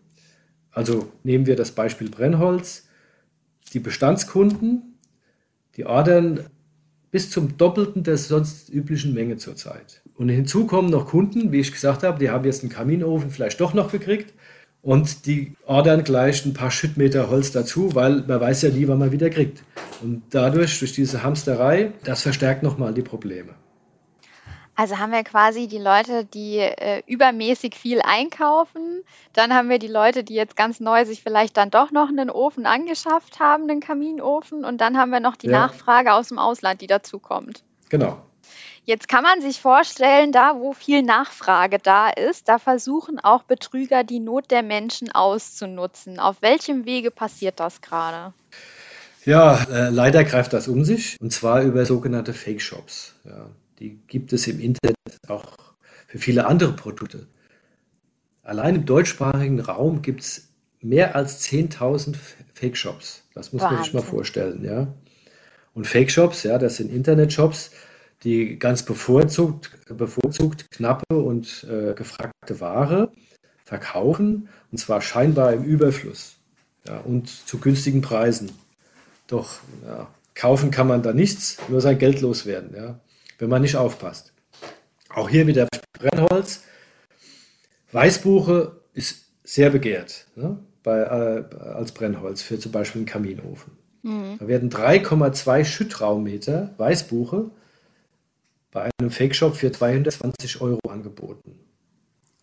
Also 0.69 1.07
nehmen 1.23 1.45
wir 1.45 1.55
das 1.55 1.71
Beispiel 1.71 2.09
Brennholz. 2.09 2.89
Die 3.71 3.79
Bestandskunden, 3.79 4.97
die 5.77 5.85
ordern 5.85 6.41
bis 7.11 7.29
zum 7.29 7.55
Doppelten 7.55 8.03
der 8.03 8.17
sonst 8.17 8.67
üblichen 8.67 9.13
Menge 9.13 9.37
zurzeit. 9.37 10.01
Und 10.15 10.27
hinzu 10.27 10.67
kommen 10.67 10.89
noch 10.89 11.07
Kunden, 11.07 11.53
wie 11.53 11.61
ich 11.61 11.71
gesagt 11.71 12.03
habe, 12.03 12.19
die 12.19 12.29
haben 12.29 12.43
jetzt 12.43 12.63
einen 12.63 12.69
Kaminofen 12.69 13.29
vielleicht 13.29 13.61
doch 13.61 13.73
noch 13.73 13.93
gekriegt 13.93 14.33
und 14.83 15.25
die 15.25 15.55
ordern 15.65 16.03
gleich 16.03 16.45
ein 16.45 16.53
paar 16.53 16.71
Schüttmeter 16.71 17.29
Holz 17.29 17.51
dazu, 17.51 17.93
weil 17.93 18.23
man 18.27 18.41
weiß 18.41 18.63
ja 18.63 18.69
nie, 18.69 18.87
wann 18.87 18.99
man 18.99 19.11
wieder 19.11 19.29
kriegt. 19.29 19.63
Und 20.01 20.23
dadurch, 20.31 20.79
durch 20.79 20.93
diese 20.93 21.23
Hamsterei, 21.23 21.91
das 22.03 22.23
verstärkt 22.23 22.63
nochmal 22.63 22.93
die 22.93 23.03
Probleme. 23.03 23.53
Also 24.75 24.97
haben 24.97 25.11
wir 25.11 25.23
quasi 25.23 25.67
die 25.67 25.77
Leute, 25.77 26.25
die 26.25 26.57
äh, 26.57 27.03
übermäßig 27.05 27.75
viel 27.75 28.01
einkaufen. 28.01 29.03
Dann 29.33 29.53
haben 29.53 29.69
wir 29.69 29.77
die 29.77 29.87
Leute, 29.87 30.23
die 30.23 30.33
jetzt 30.33 30.55
ganz 30.55 30.79
neu 30.79 31.05
sich 31.05 31.21
vielleicht 31.21 31.57
dann 31.57 31.69
doch 31.69 31.91
noch 31.91 32.09
einen 32.09 32.31
Ofen 32.31 32.65
angeschafft 32.65 33.39
haben, 33.39 33.69
einen 33.69 33.81
Kaminofen. 33.81 34.65
Und 34.65 34.81
dann 34.81 34.97
haben 34.97 35.11
wir 35.11 35.19
noch 35.19 35.35
die 35.35 35.47
ja. 35.47 35.67
Nachfrage 35.67 36.13
aus 36.13 36.29
dem 36.29 36.39
Ausland, 36.39 36.81
die 36.81 36.87
dazu 36.87 37.19
kommt. 37.19 37.63
Genau. 37.89 38.17
Jetzt 38.83 39.07
kann 39.07 39.23
man 39.23 39.41
sich 39.41 39.61
vorstellen, 39.61 40.31
da 40.31 40.55
wo 40.57 40.73
viel 40.73 41.03
Nachfrage 41.03 41.77
da 41.77 42.09
ist, 42.09 42.49
da 42.49 42.57
versuchen 42.57 43.19
auch 43.19 43.43
Betrüger 43.43 44.03
die 44.03 44.19
Not 44.19 44.49
der 44.49 44.63
Menschen 44.63 45.11
auszunutzen. 45.11 46.19
Auf 46.19 46.41
welchem 46.41 46.85
Wege 46.85 47.11
passiert 47.11 47.59
das 47.59 47.81
gerade? 47.81 48.33
Ja, 49.23 49.63
äh, 49.71 49.89
leider 49.89 50.23
greift 50.23 50.53
das 50.53 50.67
um 50.67 50.83
sich 50.83 51.15
und 51.21 51.31
zwar 51.31 51.61
über 51.61 51.85
sogenannte 51.85 52.33
Fake-Shops. 52.33 53.15
Ja, 53.23 53.51
die 53.79 53.99
gibt 54.07 54.33
es 54.33 54.47
im 54.47 54.59
Internet 54.59 54.95
auch 55.27 55.57
für 56.07 56.17
viele 56.17 56.47
andere 56.47 56.73
Produkte. 56.73 57.27
Allein 58.41 58.75
im 58.75 58.85
deutschsprachigen 58.85 59.59
Raum 59.59 60.01
gibt 60.01 60.21
es 60.21 60.49
mehr 60.81 61.15
als 61.15 61.41
10.000 61.43 62.15
Fake-Shops. 62.53 63.23
Das 63.35 63.53
muss 63.53 63.61
Wahnsinn. 63.61 63.75
man 63.75 63.83
sich 63.83 63.93
mal 63.93 64.01
vorstellen. 64.01 64.65
Ja. 64.65 64.87
Und 65.75 65.85
Fake-Shops, 65.85 66.43
ja, 66.43 66.57
das 66.57 66.77
sind 66.77 66.91
Internet-Shops, 66.91 67.71
die 68.23 68.59
ganz 68.59 68.83
bevorzugt, 68.83 69.71
bevorzugt 69.87 70.69
knappe 70.71 71.17
und 71.17 71.65
äh, 71.69 71.93
gefragte 71.93 72.59
Ware 72.59 73.11
verkaufen, 73.65 74.49
und 74.71 74.77
zwar 74.77 75.01
scheinbar 75.01 75.53
im 75.53 75.63
Überfluss 75.63 76.35
ja, 76.87 76.99
und 76.99 77.29
zu 77.29 77.59
günstigen 77.59 78.01
Preisen. 78.01 78.51
Doch 79.27 79.59
ja, 79.85 80.07
kaufen 80.35 80.71
kann 80.71 80.87
man 80.87 81.01
da 81.03 81.13
nichts, 81.13 81.57
nur 81.69 81.81
sein 81.81 81.97
Geld 81.97 82.21
loswerden, 82.21 82.75
ja, 82.75 82.99
wenn 83.39 83.49
man 83.49 83.61
nicht 83.61 83.75
aufpasst. 83.75 84.33
Auch 85.09 85.29
hier 85.29 85.47
wieder 85.47 85.67
Brennholz. 85.93 86.63
Weißbuche 87.91 88.79
ist 88.93 89.25
sehr 89.43 89.69
begehrt 89.69 90.27
ne, 90.35 90.59
bei, 90.83 90.99
äh, 90.99 91.55
als 91.55 91.91
Brennholz 91.91 92.41
für 92.41 92.59
zum 92.59 92.71
Beispiel 92.71 92.99
einen 92.99 93.05
Kaminofen. 93.07 93.73
Mhm. 94.03 94.37
Da 94.39 94.47
werden 94.47 94.69
3,2 94.69 95.65
Schüttraummeter 95.65 96.73
Weißbuche 96.77 97.51
bei 98.71 98.89
einem 98.99 99.11
Fake-Shop 99.11 99.55
für 99.55 99.71
220 99.71 100.61
Euro 100.61 100.79
angeboten. 100.89 101.59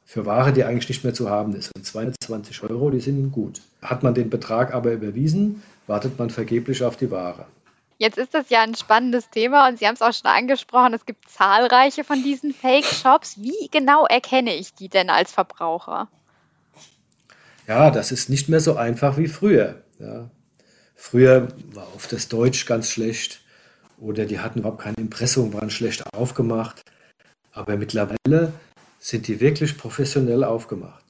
Für 0.04 0.25
Ware, 0.26 0.52
die 0.52 0.64
eigentlich 0.64 0.88
nicht 0.88 1.04
mehr 1.04 1.14
zu 1.14 1.28
haben 1.28 1.54
ist. 1.54 1.70
Und 1.75 1.85
220 1.85 2.62
Euro, 2.64 2.90
die 2.90 3.00
sind 3.00 3.30
gut. 3.32 3.61
Hat 3.82 4.02
man 4.02 4.14
den 4.14 4.30
Betrag 4.30 4.75
aber 4.75 4.92
überwiesen, 4.92 5.62
wartet 5.87 6.18
man 6.18 6.30
vergeblich 6.30 6.82
auf 6.82 6.97
die 6.97 7.11
Ware. 7.11 7.47
Jetzt 7.99 8.16
ist 8.16 8.32
das 8.32 8.49
ja 8.49 8.62
ein 8.62 8.76
spannendes 8.76 9.28
Thema 9.28 9.68
und 9.68 9.78
Sie 9.78 9.87
haben 9.87 9.94
es 9.94 10.02
auch 10.02 10.12
schon 10.12 10.30
angesprochen, 10.30 10.94
es 10.94 11.04
gibt 11.04 11.28
zahlreiche 11.28 12.04
von 12.04 12.23
diesen 12.23 12.54
Fake-Shops. 12.54 13.38
Wie 13.42 13.68
genau 13.73 14.06
erkenne 14.06 14.54
ich 14.54 14.73
die 14.73 14.88
denn 14.88 15.11
als 15.11 15.32
Verbraucher? 15.32 16.08
Ja, 17.66 17.90
das 17.90 18.12
ist 18.12 18.30
nicht 18.30 18.49
mehr 18.49 18.61
so 18.61 18.76
einfach 18.76 19.18
wie 19.18 19.26
früher. 19.26 19.82
Ja. 19.99 20.30
Früher 20.94 21.49
war 21.75 21.88
oft 21.94 22.12
das 22.12 22.28
Deutsch 22.28 22.66
ganz 22.66 22.88
schlecht 22.88 23.40
oder 24.00 24.26
die 24.26 24.38
hatten 24.38 24.61
überhaupt 24.61 24.83
kein 24.83 24.95
Impressum, 24.95 25.52
waren 25.52 25.71
schlecht 25.71 26.05
aufgemacht. 26.14 26.83
Aber 27.52 27.76
mittlerweile 27.76 28.52
sind 28.99 29.26
die 29.28 29.40
wirklich 29.40 29.76
professionell 29.76 30.45
aufgemacht. 30.45 31.05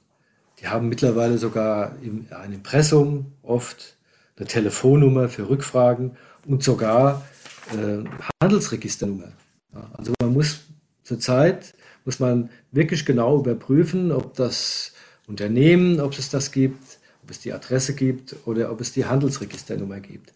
Die 0.59 0.67
haben 0.67 0.89
mittlerweile 0.89 1.37
sogar 1.37 1.95
ein 2.01 2.53
Impressum, 2.53 3.33
oft 3.43 3.95
eine 4.37 4.47
Telefonnummer 4.47 5.29
für 5.29 5.49
Rückfragen 5.49 6.17
und 6.45 6.63
sogar 6.63 7.25
äh, 7.71 8.03
Handelsregisternummer. 8.41 9.31
Ja, 9.73 9.89
also 9.93 10.13
man 10.21 10.33
muss 10.33 10.61
zurzeit 11.03 11.73
muss 12.05 12.19
man 12.19 12.49
wirklich 12.71 13.05
genau 13.05 13.37
überprüfen, 13.37 14.11
ob 14.11 14.33
das 14.35 14.93
Unternehmen, 15.27 15.99
ob 15.99 16.17
es 16.17 16.29
das 16.29 16.51
gibt, 16.51 16.99
ob 17.23 17.29
es 17.29 17.39
die 17.39 17.53
Adresse 17.53 17.93
gibt 17.93 18.35
oder 18.45 18.71
ob 18.71 18.81
es 18.81 18.93
die 18.93 19.05
Handelsregisternummer 19.05 19.99
gibt. 19.99 20.33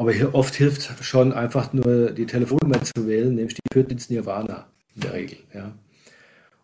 Aber 0.00 0.12
hier 0.12 0.34
oft 0.34 0.54
hilft 0.54 1.04
schon 1.04 1.34
einfach 1.34 1.74
nur 1.74 2.12
die 2.12 2.24
Telefonnummer 2.24 2.82
zu 2.82 3.06
wählen, 3.06 3.34
nämlich 3.34 3.52
die 3.52 3.60
führt 3.70 3.92
ins 3.92 4.08
Nirvana 4.08 4.66
in 4.94 5.02
der 5.02 5.12
Regel. 5.12 5.36
Ja. 5.52 5.74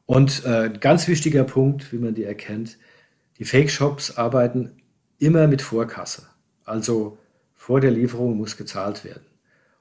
Und 0.06 0.46
äh, 0.46 0.70
ein 0.70 0.80
ganz 0.80 1.06
wichtiger 1.06 1.44
Punkt, 1.44 1.92
wie 1.92 1.98
man 1.98 2.14
die 2.14 2.24
erkennt, 2.24 2.78
die 3.36 3.44
Fake-Shops 3.44 4.16
arbeiten 4.16 4.80
immer 5.18 5.48
mit 5.48 5.60
Vorkasse. 5.60 6.22
Also 6.64 7.18
vor 7.52 7.82
der 7.82 7.90
Lieferung 7.90 8.38
muss 8.38 8.56
gezahlt 8.56 9.04
werden. 9.04 9.26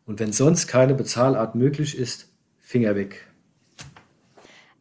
Und 0.06 0.20
wenn 0.20 0.34
sonst 0.34 0.68
keine 0.68 0.94
Bezahlart 0.94 1.56
möglich 1.56 1.98
ist, 1.98 2.28
Finger 2.60 2.98
weg. 2.98 3.26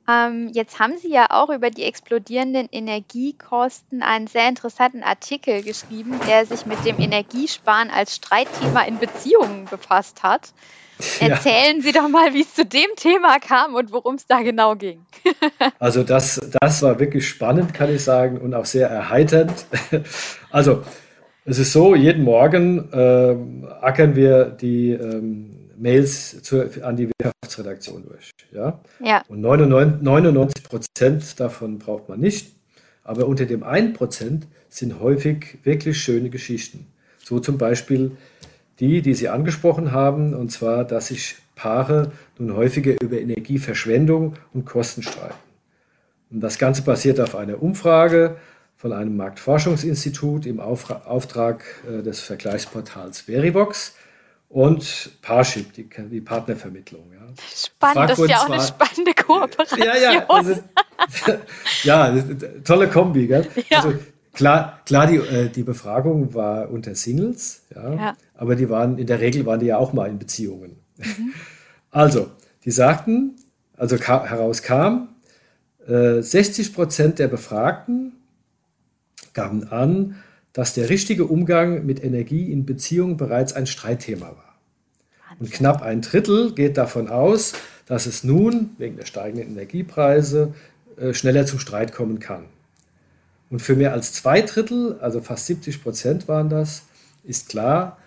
Ähm, 0.08 0.50
jetzt 0.52 0.78
haben 0.78 0.98
Sie 0.98 1.10
ja 1.10 1.26
auch 1.30 1.48
über 1.48 1.70
die 1.70 1.84
explodierenden 1.84 2.68
Energiekosten 2.70 4.02
einen 4.02 4.26
sehr 4.26 4.48
interessanten 4.48 5.02
Artikel 5.02 5.62
geschrieben, 5.62 6.20
der 6.28 6.44
sich 6.44 6.66
mit 6.66 6.84
dem 6.84 7.00
Energiesparen 7.00 7.90
als 7.90 8.16
Streitthema 8.16 8.82
in 8.82 8.98
Beziehungen 8.98 9.64
befasst 9.70 10.22
hat. 10.22 10.52
Ja. 11.20 11.28
Erzählen 11.28 11.80
Sie 11.80 11.92
doch 11.92 12.08
mal, 12.08 12.34
wie 12.34 12.42
es 12.42 12.54
zu 12.54 12.64
dem 12.64 12.90
Thema 12.96 13.38
kam 13.38 13.74
und 13.74 13.92
worum 13.92 14.14
es 14.16 14.26
da 14.26 14.42
genau 14.42 14.76
ging. 14.76 15.04
also 15.78 16.02
das, 16.04 16.40
das 16.60 16.82
war 16.82 17.00
wirklich 17.00 17.26
spannend, 17.26 17.74
kann 17.74 17.92
ich 17.92 18.04
sagen, 18.04 18.38
und 18.38 18.54
auch 18.54 18.66
sehr 18.66 18.88
erheiternd. 18.88 19.66
Also 20.50 20.84
es 21.46 21.58
ist 21.58 21.72
so, 21.72 21.94
jeden 21.94 22.24
Morgen 22.24 22.90
äh, 22.92 23.36
ackern 23.82 24.16
wir 24.16 24.44
die 24.44 24.92
ähm, 24.92 25.63
Mails 25.78 26.42
zur, 26.42 26.68
an 26.82 26.96
die 26.96 27.08
Wirtschaftsredaktion 27.08 28.04
durch. 28.06 28.30
Ja? 28.52 28.80
Ja. 29.00 29.22
Und 29.28 29.40
99 29.40 30.64
Prozent 30.64 31.40
davon 31.40 31.78
braucht 31.78 32.08
man 32.08 32.20
nicht. 32.20 32.54
Aber 33.02 33.26
unter 33.26 33.44
dem 33.44 33.62
1 33.62 33.96
Prozent 33.96 34.46
sind 34.68 35.00
häufig 35.00 35.58
wirklich 35.62 35.98
schöne 35.98 36.30
Geschichten. 36.30 36.86
So 37.22 37.38
zum 37.38 37.58
Beispiel 37.58 38.12
die, 38.80 39.02
die 39.02 39.14
Sie 39.14 39.28
angesprochen 39.28 39.92
haben, 39.92 40.34
und 40.34 40.50
zwar, 40.50 40.84
dass 40.84 41.08
sich 41.08 41.36
Paare 41.54 42.12
nun 42.38 42.56
häufiger 42.56 42.94
über 43.00 43.18
Energieverschwendung 43.18 44.34
und 44.52 44.64
Kosten 44.64 45.02
streiten. 45.02 45.34
Und 46.30 46.40
das 46.40 46.58
Ganze 46.58 46.82
basiert 46.82 47.20
auf 47.20 47.36
einer 47.36 47.62
Umfrage 47.62 48.36
von 48.76 48.92
einem 48.92 49.16
Marktforschungsinstitut 49.16 50.46
im 50.46 50.58
Auftrag 50.58 51.64
äh, 51.88 52.02
des 52.02 52.20
Vergleichsportals 52.20 53.20
Verivox 53.20 53.94
und 54.54 55.10
Parship, 55.20 55.72
die, 55.72 55.88
die 55.88 56.20
Partnervermittlung. 56.20 57.10
Ja. 57.12 57.26
Spannend, 57.52 58.10
das 58.10 58.18
ist 58.20 58.30
ja 58.30 58.36
auch 58.36 58.46
zwar, 58.46 58.54
eine 58.54 58.64
spannende 58.64 59.14
Kooperation. 59.14 59.80
Ja, 59.80 59.96
ja, 59.96 60.26
also, 60.28 60.62
ja 61.82 62.24
tolle 62.62 62.88
Kombi. 62.88 63.26
Gell? 63.26 63.48
Ja. 63.68 63.78
Also, 63.78 63.98
klar, 64.32 64.78
klar 64.86 65.08
die, 65.08 65.16
äh, 65.16 65.48
die 65.48 65.64
Befragung 65.64 66.34
war 66.34 66.70
unter 66.70 66.94
Singles, 66.94 67.62
ja, 67.74 67.94
ja, 67.94 68.16
aber 68.36 68.54
die 68.54 68.70
waren, 68.70 68.96
in 68.96 69.08
der 69.08 69.18
Regel 69.18 69.44
waren 69.44 69.58
die 69.58 69.66
ja 69.66 69.76
auch 69.76 69.92
mal 69.92 70.08
in 70.08 70.18
Beziehungen. 70.18 70.76
Mhm. 70.96 71.34
Also, 71.90 72.32
die 72.64 72.72
sagten, 72.72 73.36
also 73.76 73.98
ka 73.98 74.24
herauskam, 74.24 75.10
äh, 75.86 76.20
60 76.20 76.74
Prozent 76.74 77.20
der 77.20 77.28
Befragten 77.28 78.14
gaben 79.32 79.68
an, 79.68 80.16
dass 80.54 80.72
der 80.72 80.88
richtige 80.88 81.26
Umgang 81.26 81.84
mit 81.84 82.02
Energie 82.02 82.50
in 82.50 82.64
Beziehungen 82.64 83.18
bereits 83.18 83.52
ein 83.52 83.66
Streitthema 83.66 84.28
war. 84.28 84.54
Und 85.38 85.50
knapp 85.50 85.82
ein 85.82 86.00
Drittel 86.00 86.52
geht 86.54 86.78
davon 86.78 87.08
aus, 87.08 87.52
dass 87.86 88.06
es 88.06 88.24
nun 88.24 88.70
wegen 88.78 88.96
der 88.96 89.04
steigenden 89.04 89.50
Energiepreise 89.50 90.54
äh, 90.96 91.12
schneller 91.12 91.44
zum 91.44 91.58
Streit 91.58 91.92
kommen 91.92 92.20
kann. 92.20 92.44
Und 93.50 93.60
für 93.60 93.74
mehr 93.74 93.92
als 93.92 94.12
zwei 94.12 94.40
Drittel, 94.40 94.96
also 95.00 95.20
fast 95.20 95.46
70 95.46 95.82
Prozent 95.82 96.28
waren 96.28 96.48
das, 96.48 96.84
ist 97.24 97.48
klar, 97.48 97.98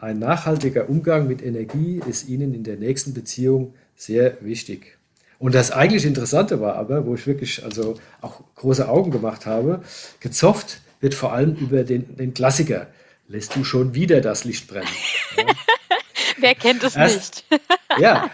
ein 0.00 0.18
nachhaltiger 0.18 0.90
Umgang 0.90 1.26
mit 1.26 1.42
Energie 1.42 2.02
ist 2.06 2.28
ihnen 2.28 2.54
in 2.54 2.64
der 2.64 2.76
nächsten 2.76 3.14
Beziehung 3.14 3.72
sehr 3.96 4.36
wichtig. 4.42 4.98
Und 5.38 5.54
das 5.54 5.70
eigentlich 5.70 6.04
Interessante 6.04 6.60
war 6.60 6.74
aber, 6.76 7.06
wo 7.06 7.14
ich 7.14 7.26
wirklich 7.26 7.64
also 7.64 7.98
auch 8.20 8.42
große 8.56 8.88
Augen 8.88 9.10
gemacht 9.10 9.46
habe, 9.46 9.82
gezofft 10.20 10.80
wird 11.04 11.14
vor 11.14 11.34
allem 11.34 11.54
über 11.56 11.84
den, 11.84 12.16
den 12.16 12.32
Klassiker. 12.32 12.86
Lässt 13.28 13.54
du 13.54 13.62
schon 13.62 13.94
wieder 13.94 14.22
das 14.22 14.44
Licht 14.44 14.66
brennen? 14.68 14.88
Ja. 15.36 15.44
Wer 16.38 16.54
kennt 16.54 16.82
es 16.82 16.96
nicht? 16.96 17.44
ja, 17.98 18.30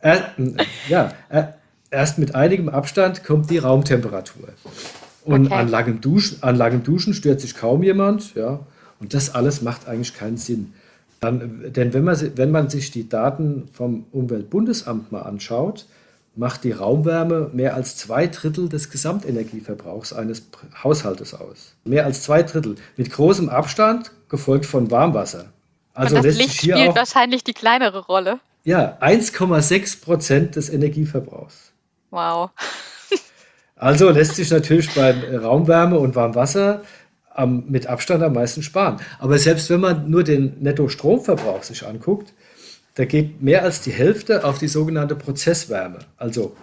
äh, 0.00 0.20
ja 0.88 1.12
äh, 1.28 1.44
erst 1.90 2.18
mit 2.18 2.34
einigem 2.34 2.70
Abstand 2.70 3.24
kommt 3.24 3.50
die 3.50 3.58
Raumtemperatur. 3.58 4.48
Und 5.24 5.46
okay. 5.46 5.54
an, 5.54 5.68
langem 5.68 6.00
Duschen, 6.00 6.42
an 6.42 6.56
langem 6.56 6.82
Duschen 6.82 7.12
stört 7.12 7.42
sich 7.42 7.54
kaum 7.54 7.82
jemand. 7.82 8.34
Ja, 8.34 8.60
und 9.00 9.12
das 9.12 9.34
alles 9.34 9.60
macht 9.60 9.86
eigentlich 9.86 10.14
keinen 10.14 10.38
Sinn. 10.38 10.72
Dann, 11.20 11.72
denn 11.74 11.92
wenn 11.92 12.04
man, 12.04 12.18
wenn 12.36 12.50
man 12.50 12.70
sich 12.70 12.90
die 12.90 13.06
Daten 13.06 13.68
vom 13.70 14.06
Umweltbundesamt 14.12 15.12
mal 15.12 15.22
anschaut, 15.22 15.84
macht 16.36 16.64
die 16.64 16.72
Raumwärme 16.72 17.50
mehr 17.52 17.74
als 17.74 17.96
zwei 17.96 18.26
Drittel 18.26 18.68
des 18.68 18.90
Gesamtenergieverbrauchs 18.90 20.12
eines 20.12 20.42
Haushaltes 20.82 21.34
aus. 21.34 21.74
Mehr 21.84 22.04
als 22.04 22.22
zwei 22.22 22.42
Drittel. 22.42 22.76
Mit 22.96 23.12
großem 23.12 23.48
Abstand, 23.48 24.10
gefolgt 24.28 24.66
von 24.66 24.90
Warmwasser. 24.90 25.46
Also 25.92 26.16
Und 26.16 26.24
das 26.24 26.36
Licht 26.36 26.56
spielt 26.56 26.88
auch, 26.88 26.96
wahrscheinlich 26.96 27.44
die 27.44 27.52
kleinere 27.52 28.00
Rolle. 28.00 28.40
Ja, 28.64 28.98
1,6 29.00 30.02
Prozent 30.02 30.56
des 30.56 30.70
Energieverbrauchs. 30.70 31.72
Wow. 32.10 32.50
also 33.76 34.10
lässt 34.10 34.34
sich 34.34 34.50
natürlich 34.50 34.92
bei 34.94 35.14
Raumwärme 35.36 35.98
und 35.98 36.16
Warmwasser 36.16 36.82
am, 37.30 37.64
mit 37.68 37.86
Abstand 37.86 38.22
am 38.22 38.32
meisten 38.32 38.62
sparen. 38.62 39.00
Aber 39.18 39.38
selbst 39.38 39.70
wenn 39.70 39.80
man 39.80 40.10
nur 40.10 40.24
den 40.24 40.60
Netto-Stromverbrauch 40.60 41.62
sich 41.62 41.86
anguckt, 41.86 42.32
da 42.94 43.04
geht 43.04 43.42
mehr 43.42 43.62
als 43.62 43.80
die 43.80 43.92
Hälfte 43.92 44.44
auf 44.44 44.58
die 44.58 44.68
sogenannte 44.68 45.16
Prozesswärme, 45.16 46.00
also 46.16 46.56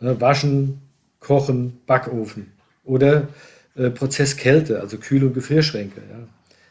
ne, 0.00 0.20
Waschen, 0.20 0.80
Kochen, 1.20 1.80
Backofen 1.86 2.52
oder 2.84 3.28
äh, 3.76 3.90
Prozesskälte, 3.90 4.80
also 4.80 4.98
Kühl- 4.98 5.24
und 5.24 5.34
Gefrierschränke. 5.34 6.00
Ja. 6.10 6.18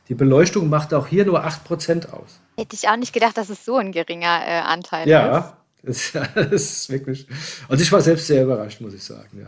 Die 0.09 0.15
Beleuchtung 0.15 0.69
macht 0.69 0.93
auch 0.93 1.07
hier 1.07 1.25
nur 1.25 1.45
8% 1.45 2.11
aus. 2.11 2.39
Hätte 2.57 2.75
ich 2.75 2.87
auch 2.87 2.97
nicht 2.97 3.13
gedacht, 3.13 3.37
dass 3.37 3.49
es 3.49 3.65
so 3.65 3.77
ein 3.77 3.91
geringer 3.91 4.41
äh, 4.45 4.59
Anteil 4.59 5.07
ja, 5.07 5.37
ist. 5.37 5.55
Ja, 6.13 6.27
das 6.33 6.51
ist 6.51 6.89
wirklich. 6.89 7.27
Also 7.69 7.83
ich 7.83 7.91
war 7.91 8.01
selbst 8.01 8.27
sehr 8.27 8.43
überrascht, 8.43 8.81
muss 8.81 8.93
ich 8.93 9.03
sagen, 9.03 9.39
ja. 9.39 9.47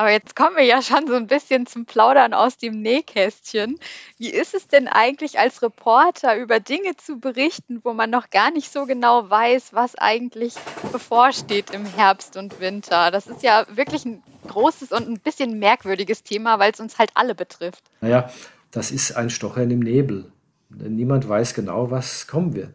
Aber 0.00 0.10
jetzt 0.12 0.34
kommen 0.34 0.56
wir 0.56 0.64
ja 0.64 0.80
schon 0.80 1.06
so 1.06 1.14
ein 1.14 1.26
bisschen 1.26 1.66
zum 1.66 1.84
Plaudern 1.84 2.32
aus 2.32 2.56
dem 2.56 2.80
Nähkästchen. 2.80 3.78
Wie 4.16 4.30
ist 4.30 4.54
es 4.54 4.66
denn 4.66 4.88
eigentlich 4.88 5.38
als 5.38 5.60
Reporter 5.60 6.38
über 6.38 6.58
Dinge 6.58 6.96
zu 6.96 7.20
berichten, 7.20 7.80
wo 7.84 7.92
man 7.92 8.08
noch 8.08 8.30
gar 8.30 8.50
nicht 8.50 8.72
so 8.72 8.86
genau 8.86 9.28
weiß, 9.28 9.74
was 9.74 9.96
eigentlich 9.96 10.54
bevorsteht 10.90 11.68
im 11.72 11.84
Herbst 11.84 12.38
und 12.38 12.60
Winter? 12.60 13.10
Das 13.10 13.26
ist 13.26 13.42
ja 13.42 13.66
wirklich 13.68 14.06
ein 14.06 14.22
großes 14.48 14.90
und 14.90 15.06
ein 15.06 15.20
bisschen 15.20 15.58
merkwürdiges 15.58 16.22
Thema, 16.22 16.58
weil 16.58 16.72
es 16.72 16.80
uns 16.80 16.98
halt 16.98 17.10
alle 17.12 17.34
betrifft. 17.34 17.84
Naja, 18.00 18.30
das 18.70 18.92
ist 18.92 19.18
ein 19.18 19.28
Stochern 19.28 19.70
im 19.70 19.80
Nebel. 19.80 20.32
Niemand 20.70 21.28
weiß 21.28 21.52
genau, 21.52 21.90
was 21.90 22.26
kommen 22.26 22.54
wird. 22.54 22.74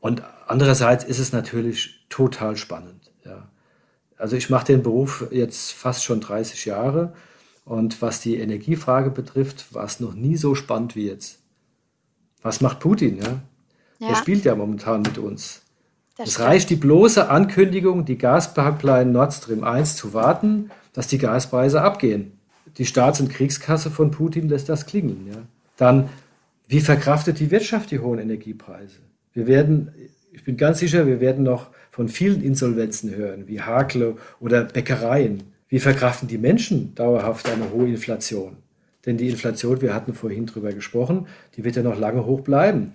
Und 0.00 0.24
andererseits 0.48 1.04
ist 1.04 1.20
es 1.20 1.32
natürlich 1.32 2.04
total 2.08 2.56
spannend. 2.56 3.03
Also 4.16 4.36
ich 4.36 4.50
mache 4.50 4.66
den 4.66 4.82
Beruf 4.82 5.26
jetzt 5.30 5.72
fast 5.72 6.04
schon 6.04 6.20
30 6.20 6.64
Jahre 6.64 7.12
und 7.64 8.02
was 8.02 8.20
die 8.20 8.36
Energiefrage 8.36 9.10
betrifft, 9.10 9.72
war 9.74 9.84
es 9.84 10.00
noch 10.00 10.14
nie 10.14 10.36
so 10.36 10.54
spannend 10.54 10.96
wie 10.96 11.08
jetzt. 11.08 11.38
Was 12.42 12.60
macht 12.60 12.80
Putin? 12.80 13.18
Ja? 13.18 13.40
ja. 13.98 14.08
Der 14.08 14.16
spielt 14.16 14.44
ja 14.44 14.54
momentan 14.54 15.02
mit 15.02 15.18
uns. 15.18 15.62
Das 16.16 16.28
es 16.28 16.40
reicht 16.40 16.70
die 16.70 16.76
bloße 16.76 17.28
Ankündigung, 17.28 18.04
die 18.04 18.18
Gaspipeline 18.18 19.10
Nord 19.10 19.32
Stream 19.32 19.64
1 19.64 19.96
zu 19.96 20.14
warten, 20.14 20.70
dass 20.92 21.08
die 21.08 21.18
Gaspreise 21.18 21.82
abgehen. 21.82 22.38
Die 22.78 22.86
Staats- 22.86 23.20
und 23.20 23.30
Kriegskasse 23.30 23.90
von 23.90 24.10
Putin 24.10 24.48
lässt 24.48 24.68
das 24.68 24.86
klingeln. 24.86 25.26
Ja? 25.28 25.38
Dann, 25.76 26.08
wie 26.68 26.80
verkraftet 26.80 27.40
die 27.40 27.50
Wirtschaft 27.50 27.90
die 27.90 27.98
hohen 27.98 28.18
Energiepreise? 28.18 29.00
Wir 29.32 29.46
werden, 29.46 29.92
ich 30.34 30.44
bin 30.44 30.56
ganz 30.56 30.80
sicher, 30.80 31.06
wir 31.06 31.20
werden 31.20 31.44
noch 31.44 31.70
von 31.90 32.08
vielen 32.08 32.42
Insolvenzen 32.42 33.14
hören, 33.14 33.46
wie 33.46 33.60
Hakle 33.60 34.16
oder 34.40 34.64
Bäckereien. 34.64 35.44
Wie 35.68 35.78
verkraften 35.78 36.28
die 36.28 36.38
Menschen 36.38 36.94
dauerhaft 36.94 37.48
eine 37.48 37.70
hohe 37.70 37.88
Inflation? 37.88 38.56
Denn 39.06 39.16
die 39.16 39.28
Inflation, 39.28 39.80
wir 39.80 39.94
hatten 39.94 40.12
vorhin 40.12 40.46
drüber 40.46 40.72
gesprochen, 40.72 41.28
die 41.56 41.64
wird 41.64 41.76
ja 41.76 41.82
noch 41.82 41.98
lange 41.98 42.26
hoch 42.26 42.40
bleiben. 42.40 42.94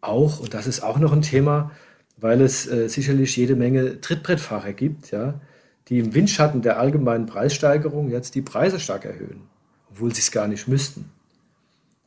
Auch, 0.00 0.40
und 0.40 0.54
das 0.54 0.66
ist 0.66 0.82
auch 0.82 0.98
noch 0.98 1.12
ein 1.12 1.22
Thema, 1.22 1.72
weil 2.16 2.40
es 2.40 2.66
äh, 2.66 2.88
sicherlich 2.88 3.36
jede 3.36 3.54
Menge 3.54 4.00
Trittbrettfahrer 4.00 4.72
gibt, 4.72 5.10
ja, 5.10 5.40
die 5.88 5.98
im 5.98 6.14
Windschatten 6.14 6.62
der 6.62 6.78
allgemeinen 6.78 7.26
Preissteigerung 7.26 8.10
jetzt 8.10 8.34
die 8.34 8.42
Preise 8.42 8.80
stark 8.80 9.04
erhöhen, 9.04 9.42
obwohl 9.90 10.14
sie 10.14 10.20
es 10.20 10.30
gar 10.30 10.48
nicht 10.48 10.68
müssten. 10.68 11.10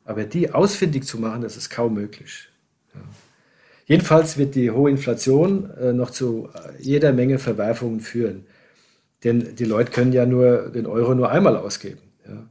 Aber 0.05 0.23
die 0.23 0.51
ausfindig 0.51 1.05
zu 1.05 1.19
machen, 1.19 1.41
das 1.43 1.55
ist 1.55 1.69
kaum 1.69 1.93
möglich. 1.93 2.49
Ja. 2.95 3.01
Jedenfalls 3.85 4.37
wird 4.37 4.55
die 4.55 4.71
hohe 4.71 4.89
Inflation 4.89 5.69
äh, 5.71 5.93
noch 5.93 6.09
zu 6.09 6.49
äh, 6.53 6.81
jeder 6.81 7.11
Menge 7.13 7.39
Verwerfungen 7.39 7.99
führen. 7.99 8.45
Denn 9.23 9.55
die 9.55 9.65
Leute 9.65 9.91
können 9.91 10.13
ja 10.13 10.25
nur 10.25 10.69
den 10.69 10.85
Euro 10.85 11.15
nur 11.15 11.31
einmal 11.31 11.57
ausgeben. 11.57 11.99
Ja. 12.27 12.47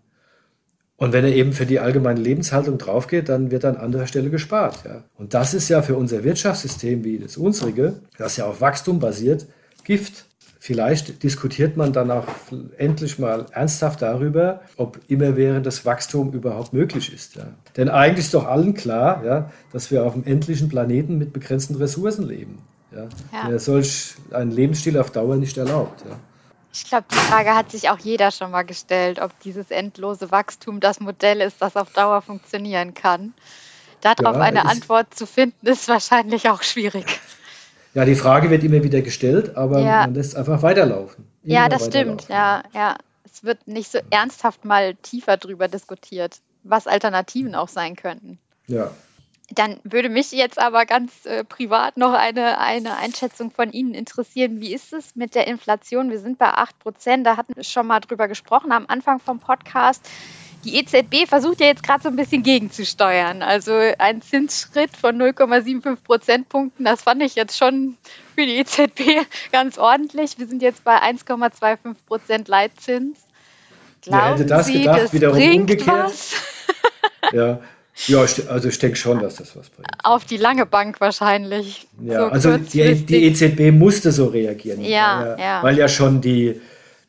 Und 0.96 1.12
wenn 1.12 1.24
er 1.24 1.34
eben 1.34 1.52
für 1.52 1.66
die 1.66 1.80
allgemeine 1.80 2.20
Lebenshaltung 2.20 2.78
draufgeht, 2.78 3.28
dann 3.28 3.50
wird 3.50 3.64
an 3.64 3.76
anderer 3.76 4.06
Stelle 4.06 4.30
gespart. 4.30 4.84
Ja. 4.84 5.04
Und 5.16 5.34
das 5.34 5.54
ist 5.54 5.68
ja 5.68 5.82
für 5.82 5.96
unser 5.96 6.22
Wirtschaftssystem 6.22 7.02
wie 7.04 7.18
das 7.18 7.36
unsrige, 7.36 8.00
das 8.18 8.36
ja 8.36 8.46
auf 8.46 8.60
Wachstum 8.60 9.00
basiert, 9.00 9.46
Gift. 9.84 10.26
Vielleicht 10.64 11.24
diskutiert 11.24 11.76
man 11.76 11.92
dann 11.92 12.12
auch 12.12 12.28
endlich 12.78 13.18
mal 13.18 13.46
ernsthaft 13.50 14.00
darüber, 14.00 14.60
ob 14.76 15.00
immerwährendes 15.08 15.84
Wachstum 15.84 16.32
überhaupt 16.32 16.72
möglich 16.72 17.12
ist. 17.12 17.34
Ja. 17.34 17.48
Denn 17.76 17.88
eigentlich 17.88 18.26
ist 18.26 18.34
doch 18.34 18.46
allen 18.46 18.72
klar, 18.72 19.24
ja, 19.24 19.50
dass 19.72 19.90
wir 19.90 20.04
auf 20.04 20.14
einem 20.14 20.22
endlichen 20.22 20.68
Planeten 20.68 21.18
mit 21.18 21.32
begrenzten 21.32 21.74
Ressourcen 21.74 22.28
leben. 22.28 22.62
Ja. 22.92 23.08
Ja. 23.32 23.48
Der 23.48 23.58
solch 23.58 24.14
einen 24.30 24.52
Lebensstil 24.52 24.96
auf 25.00 25.10
Dauer 25.10 25.34
nicht 25.34 25.58
erlaubt. 25.58 26.04
Ja. 26.08 26.14
Ich 26.72 26.84
glaube, 26.84 27.06
die 27.10 27.16
Frage 27.16 27.56
hat 27.56 27.72
sich 27.72 27.90
auch 27.90 27.98
jeder 27.98 28.30
schon 28.30 28.52
mal 28.52 28.62
gestellt, 28.62 29.20
ob 29.20 29.36
dieses 29.40 29.72
endlose 29.72 30.30
Wachstum 30.30 30.78
das 30.78 31.00
Modell 31.00 31.40
ist, 31.40 31.56
das 31.60 31.74
auf 31.74 31.92
Dauer 31.92 32.22
funktionieren 32.22 32.94
kann. 32.94 33.34
Darauf 34.00 34.36
ja, 34.36 34.42
eine 34.42 34.64
Antwort 34.66 35.12
zu 35.12 35.26
finden, 35.26 35.66
ist 35.66 35.88
wahrscheinlich 35.88 36.48
auch 36.50 36.62
schwierig. 36.62 37.18
Ja, 37.94 38.04
die 38.04 38.14
Frage 38.14 38.50
wird 38.50 38.64
immer 38.64 38.82
wieder 38.82 39.02
gestellt, 39.02 39.56
aber 39.56 39.80
ja. 39.80 40.00
man 40.02 40.14
lässt 40.14 40.36
einfach 40.36 40.62
weiterlaufen. 40.62 41.26
Immer 41.42 41.54
ja, 41.54 41.68
das 41.68 41.86
stimmt. 41.86 42.28
Ja, 42.28 42.62
ja. 42.74 42.96
Es 43.24 43.44
wird 43.44 43.66
nicht 43.66 43.90
so 43.90 43.98
ernsthaft 44.10 44.64
mal 44.64 44.94
tiefer 44.96 45.36
drüber 45.36 45.68
diskutiert, 45.68 46.40
was 46.64 46.86
Alternativen 46.86 47.54
auch 47.54 47.68
sein 47.68 47.96
könnten. 47.96 48.38
Ja. 48.66 48.90
Dann 49.50 49.80
würde 49.84 50.08
mich 50.08 50.32
jetzt 50.32 50.58
aber 50.58 50.86
ganz 50.86 51.26
äh, 51.26 51.44
privat 51.44 51.96
noch 51.98 52.14
eine, 52.14 52.58
eine 52.58 52.96
Einschätzung 52.96 53.50
von 53.50 53.72
Ihnen 53.72 53.92
interessieren. 53.92 54.60
Wie 54.60 54.72
ist 54.72 54.92
es 54.92 55.14
mit 55.14 55.34
der 55.34 55.46
Inflation? 55.46 56.10
Wir 56.10 56.20
sind 56.20 56.38
bei 56.38 56.48
8 56.48 56.78
Prozent, 56.78 57.26
da 57.26 57.36
hatten 57.36 57.56
wir 57.56 57.64
schon 57.64 57.86
mal 57.86 58.00
drüber 58.00 58.28
gesprochen 58.28 58.72
am 58.72 58.86
Anfang 58.88 59.18
vom 59.18 59.40
Podcast. 59.40 60.08
Die 60.64 60.76
EZB 60.76 61.28
versucht 61.28 61.60
ja 61.60 61.66
jetzt 61.66 61.82
gerade 61.82 62.02
so 62.02 62.08
ein 62.08 62.16
bisschen 62.16 62.42
gegenzusteuern. 62.42 63.42
Also 63.42 63.72
ein 63.98 64.22
Zinsschritt 64.22 64.96
von 64.96 65.20
0,75 65.20 65.96
Prozentpunkten, 66.04 66.84
das 66.84 67.02
fand 67.02 67.22
ich 67.22 67.34
jetzt 67.34 67.56
schon 67.56 67.96
für 68.34 68.46
die 68.46 68.58
EZB 68.58 69.26
ganz 69.52 69.78
ordentlich. 69.78 70.38
Wir 70.38 70.46
sind 70.46 70.62
jetzt 70.62 70.84
bei 70.84 71.02
1,25 71.02 71.94
Prozent 72.06 72.48
Leitzins. 72.48 73.18
Glauben 74.02 74.22
Wer 74.22 74.30
hätte 74.32 74.46
das 74.46 74.66
Sie, 74.66 74.80
gedacht, 74.80 75.00
das 75.02 75.12
wiederum 75.12 75.40
umgekehrt? 75.40 76.12
ja, 77.32 77.60
ja, 78.06 78.18
also 78.20 78.68
ich 78.68 78.78
denke 78.78 78.96
schon, 78.96 79.20
dass 79.20 79.36
das 79.36 79.54
was 79.56 79.68
bringt. 79.68 79.88
Auf 80.02 80.24
die 80.24 80.38
lange 80.38 80.66
Bank 80.66 81.00
wahrscheinlich. 81.00 81.86
Ja, 82.02 82.26
so 82.40 82.50
also 82.50 82.56
die, 82.56 83.04
die, 83.04 83.26
EZB 83.26 83.70
musste 83.70 84.10
so 84.12 84.26
reagieren. 84.26 84.80
Ja, 84.80 85.36
ja, 85.36 85.38
ja. 85.38 85.62
Weil 85.62 85.78
ja 85.78 85.88
schon 85.88 86.20
die, 86.20 86.60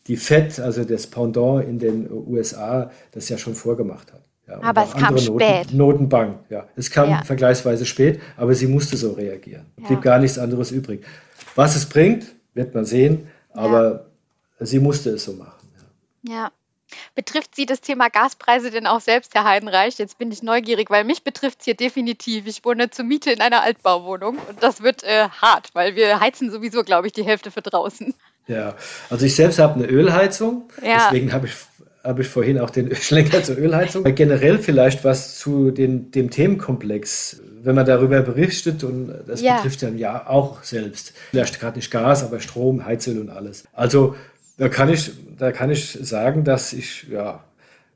die 0.07 0.17
FED, 0.17 0.60
also 0.60 0.83
das 0.83 1.07
Pendant 1.07 1.65
in 1.67 1.79
den 1.79 2.12
USA, 2.12 2.91
das 3.12 3.29
ja 3.29 3.38
schon 3.38 3.55
vorgemacht 3.55 4.12
hat. 4.12 4.22
Ja, 4.48 4.62
aber 4.62 4.83
es 4.83 4.91
kam 4.91 5.15
Noten, 5.15 5.39
spät. 5.39 5.74
Notenbank, 5.74 6.39
ja. 6.50 6.67
Es 6.75 6.91
kam 6.91 7.10
ja. 7.10 7.24
vergleichsweise 7.24 7.86
spät, 7.86 8.22
aber 8.36 8.53
sie 8.53 8.67
musste 8.67 8.98
so 8.98 9.13
reagieren. 9.13 9.65
Es 9.77 9.88
blieb 9.88 10.01
gar 10.01 10.19
nichts 10.19 10.38
anderes 10.38 10.72
übrig. 10.72 11.05
Was 11.55 11.77
es 11.77 11.86
bringt, 11.86 12.25
wird 12.53 12.75
man 12.75 12.83
sehen, 12.83 13.27
aber 13.53 14.07
sie 14.60 14.79
musste 14.79 15.12
es 15.12 15.24
so 15.24 15.33
machen. 15.33 15.69
ja. 16.24 16.51
Betrifft 17.15 17.55
Sie 17.55 17.65
das 17.65 17.81
Thema 17.81 18.10
Gaspreise 18.10 18.69
denn 18.69 18.86
auch 18.86 19.01
selbst, 19.01 19.33
Herr 19.33 19.45
Heidenreich? 19.45 19.98
Jetzt 19.98 20.20
bin 20.20 20.31
ich 20.31 20.44
neugierig, 20.44 20.92
weil 20.92 21.03
mich 21.03 21.24
betrifft 21.24 21.59
es 21.59 21.66
hier 21.66 21.75
definitiv. 21.75 22.46
Ich 22.46 22.63
wohne 22.63 22.92
zur 22.92 23.05
Miete 23.05 23.31
in 23.31 23.42
einer 23.42 23.63
Altbauwohnung 23.63 24.37
und 24.50 24.61
das 24.61 24.83
wird 24.83 25.03
äh, 25.03 25.27
hart, 25.29 25.70
weil 25.74 25.96
wir 25.96 26.20
heizen 26.20 26.51
sowieso, 26.51 26.83
glaube 26.83 27.07
ich, 27.07 27.13
die 27.13 27.24
Hälfte 27.24 27.50
für 27.50 27.63
draußen. 27.63 28.13
Ja, 28.48 28.75
also 29.10 29.25
ich 29.25 29.36
selbst 29.36 29.60
habe 29.60 29.75
eine 29.75 29.88
Ölheizung, 29.88 30.64
ja. 30.86 31.06
deswegen 31.10 31.32
habe 31.32 31.48
ich 31.48 31.53
habe 32.03 32.22
ich 32.22 32.27
vorhin 32.27 32.60
auch 32.60 32.70
den 32.70 32.94
Schlenker 33.01 33.44
zur 33.44 33.58
Ölheizung. 33.58 34.03
Generell 34.16 34.60
vielleicht 34.60 35.03
was 35.03 35.40
zu 35.40 35.72
den, 35.72 36.12
dem 36.12 36.29
Themenkomplex, 36.29 37.42
wenn 37.64 37.75
man 37.75 37.86
darüber 37.86 38.22
berichtet 38.22 38.84
und 38.84 39.14
das 39.25 39.42
ja. 39.42 39.56
betrifft 39.56 39.84
dann 39.84 39.98
ja 39.98 40.27
auch 40.27 40.64
selbst. 40.64 41.14
Vielleicht 41.32 41.60
gerade 41.60 41.77
nicht 41.77 41.92
Gas, 41.92 42.24
aber 42.24 42.40
Strom, 42.40 42.86
Heizöl 42.86 43.20
und 43.20 43.29
alles. 43.29 43.64
Also 43.72 44.16
da 44.58 44.70
kann 44.70 44.90
ich, 44.90 45.12
da 45.38 45.51
kann 45.51 45.70
ich 45.70 45.98
sagen, 46.01 46.44
dass 46.44 46.74
ich 46.74 47.08
ja, 47.10 47.44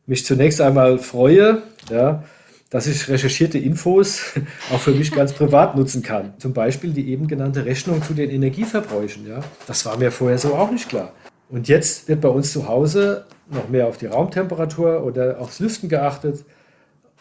mich 0.05 0.25
zunächst 0.25 0.61
einmal 0.61 0.99
freue, 0.99 1.61
ja, 1.91 2.23
dass 2.69 2.87
ich 2.87 3.07
recherchierte 3.07 3.57
Infos 3.57 4.33
auch 4.71 4.79
für 4.79 4.91
mich 4.91 5.11
ganz 5.11 5.33
privat 5.33 5.75
nutzen 5.75 6.01
kann. 6.03 6.33
Zum 6.37 6.53
Beispiel 6.53 6.91
die 6.91 7.09
eben 7.09 7.27
genannte 7.27 7.65
Rechnung 7.65 8.01
zu 8.01 8.13
den 8.13 8.29
Energieverbräuchen. 8.29 9.27
Ja. 9.27 9.41
Das 9.67 9.85
war 9.85 9.97
mir 9.97 10.11
vorher 10.11 10.37
so 10.37 10.55
auch 10.55 10.71
nicht 10.71 10.89
klar. 10.89 11.13
Und 11.49 11.67
jetzt 11.67 12.07
wird 12.09 12.21
bei 12.21 12.29
uns 12.29 12.51
zu 12.51 12.67
Hause 12.67 13.25
noch 13.49 13.69
mehr 13.69 13.87
auf 13.87 13.97
die 13.97 14.07
Raumtemperatur 14.07 15.03
oder 15.03 15.39
aufs 15.39 15.59
Lüften 15.59 15.87
geachtet 15.87 16.43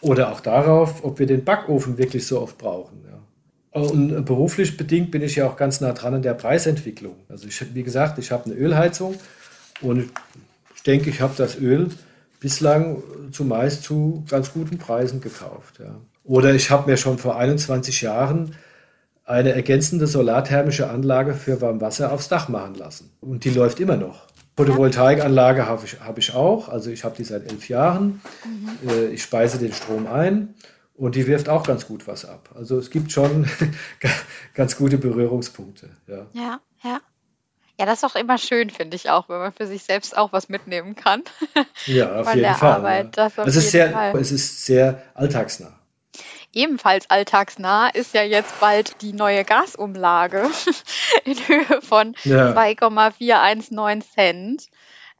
oder 0.01 0.31
auch 0.31 0.41
darauf, 0.41 1.03
ob 1.03 1.19
wir 1.19 1.25
den 1.25 1.45
Backofen 1.45 1.97
wirklich 1.97 2.27
so 2.27 2.41
oft 2.41 2.57
brauchen. 2.57 3.07
Und 3.77 4.25
beruflich 4.25 4.75
bedingt 4.75 5.11
bin 5.11 5.21
ich 5.21 5.35
ja 5.35 5.47
auch 5.47 5.55
ganz 5.55 5.81
nah 5.81 5.91
dran 5.93 6.15
an 6.15 6.21
der 6.23 6.33
Preisentwicklung. 6.33 7.15
Also 7.29 7.47
ich, 7.47 7.75
wie 7.75 7.83
gesagt, 7.83 8.17
ich 8.17 8.31
habe 8.31 8.45
eine 8.45 8.55
Ölheizung 8.55 9.15
und 9.81 10.09
ich 10.75 10.83
denke, 10.83 11.11
ich 11.11 11.21
habe 11.21 11.33
das 11.37 11.59
Öl 11.59 11.89
bislang 12.39 13.01
zumeist 13.31 13.83
zu 13.83 14.23
ganz 14.29 14.53
guten 14.53 14.77
Preisen 14.77 15.21
gekauft. 15.21 15.79
Ja. 15.79 15.95
Oder 16.23 16.53
ich 16.53 16.69
habe 16.71 16.89
mir 16.89 16.97
schon 16.97 17.17
vor 17.17 17.37
21 17.37 18.01
Jahren 18.01 18.55
eine 19.25 19.51
ergänzende 19.51 20.07
solarthermische 20.07 20.89
Anlage 20.89 21.33
für 21.33 21.61
Warmwasser 21.61 22.11
aufs 22.11 22.29
Dach 22.29 22.47
machen 22.47 22.75
lassen. 22.75 23.11
Und 23.19 23.43
die 23.43 23.49
läuft 23.49 23.79
immer 23.79 23.97
noch. 23.97 24.27
Photovoltaikanlage 24.55 25.67
habe 25.67 25.85
ich, 25.85 25.99
hab 25.99 26.17
ich 26.17 26.33
auch, 26.33 26.69
also 26.69 26.89
ich 26.89 27.03
habe 27.03 27.15
die 27.15 27.23
seit 27.23 27.51
elf 27.51 27.69
Jahren. 27.69 28.21
Mhm. 28.43 28.89
Äh, 28.89 29.05
ich 29.07 29.21
speise 29.21 29.59
den 29.59 29.71
Strom 29.71 30.07
ein 30.07 30.55
und 30.95 31.15
die 31.15 31.27
wirft 31.27 31.47
auch 31.47 31.63
ganz 31.63 31.85
gut 31.85 32.07
was 32.07 32.25
ab. 32.25 32.49
Also 32.55 32.79
es 32.79 32.89
gibt 32.89 33.11
schon 33.11 33.45
ganz 34.55 34.75
gute 34.75 34.97
Berührungspunkte. 34.97 35.89
Ja, 36.07 36.25
ja. 36.33 36.59
Ja, 36.83 37.01
ja 37.77 37.85
das 37.85 37.99
ist 37.99 38.03
auch 38.03 38.15
immer 38.15 38.37
schön, 38.37 38.69
finde 38.69 38.95
ich 38.95 39.09
auch, 39.09 39.29
wenn 39.29 39.37
man 39.37 39.53
für 39.53 39.67
sich 39.67 39.83
selbst 39.83 40.17
auch 40.17 40.31
was 40.31 40.49
mitnehmen 40.49 40.95
kann. 40.95 41.23
Ja, 41.85 42.21
auf 42.21 42.33
jeden 42.33 42.53
Fall. 42.55 42.73
Arbeit, 42.73 43.15
ja. 43.17 43.29
es, 43.45 43.55
ist 43.55 43.71
sehr, 43.71 43.91
Fall. 43.91 44.17
es 44.17 44.31
ist 44.31 44.65
sehr 44.65 45.03
alltagsnah. 45.13 45.73
Ebenfalls 46.53 47.09
alltagsnah 47.09 47.89
ist 47.89 48.13
ja 48.13 48.23
jetzt 48.23 48.59
bald 48.59 49.01
die 49.01 49.13
neue 49.13 49.45
Gasumlage 49.45 50.49
in 51.23 51.37
Höhe 51.47 51.81
von 51.81 52.15
ja. 52.23 52.51
2,419 52.53 54.01
Cent. 54.01 54.67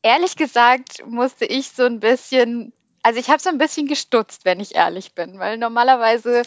Ehrlich 0.02 0.36
gesagt 0.36 1.06
musste 1.06 1.46
ich 1.46 1.70
so 1.70 1.84
ein 1.84 2.00
bisschen 2.00 2.74
also 3.08 3.22
ich 3.22 3.30
habe 3.30 3.41
so 3.41 3.48
ein 3.50 3.58
bisschen 3.58 3.88
gestutzt, 3.88 4.43
wenn 4.43 4.60
ich 4.60 4.76
ehrlich 4.76 5.13
bin, 5.13 5.39
weil 5.39 5.58
normalerweise 5.58 6.41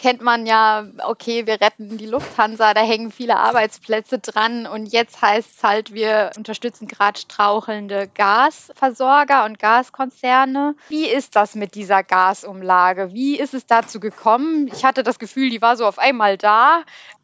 kennt 0.00 0.22
man 0.22 0.46
ja, 0.46 0.86
okay, 1.06 1.46
wir 1.46 1.60
retten 1.60 1.98
die 1.98 2.06
Lufthansa, 2.06 2.72
da 2.72 2.80
hängen 2.80 3.12
viele 3.12 3.36
Arbeitsplätze 3.36 4.18
dran 4.18 4.66
und 4.66 4.86
jetzt 4.86 5.20
heißt 5.20 5.56
es 5.56 5.62
halt, 5.62 5.92
wir 5.92 6.30
unterstützen 6.36 6.88
gerade 6.88 7.20
strauchelnde 7.20 8.08
Gasversorger 8.14 9.44
und 9.44 9.58
Gaskonzerne. 9.58 10.74
Wie 10.88 11.06
ist 11.06 11.36
das 11.36 11.54
mit 11.54 11.74
dieser 11.74 12.02
Gasumlage? 12.02 13.12
Wie 13.12 13.38
ist 13.38 13.52
es 13.52 13.66
dazu 13.66 14.00
gekommen? 14.00 14.70
Ich 14.72 14.84
hatte 14.84 15.02
das 15.02 15.18
Gefühl, 15.18 15.50
die 15.50 15.60
war 15.60 15.76
so 15.76 15.84
auf 15.84 15.98
einmal 15.98 16.38
da 16.38 16.82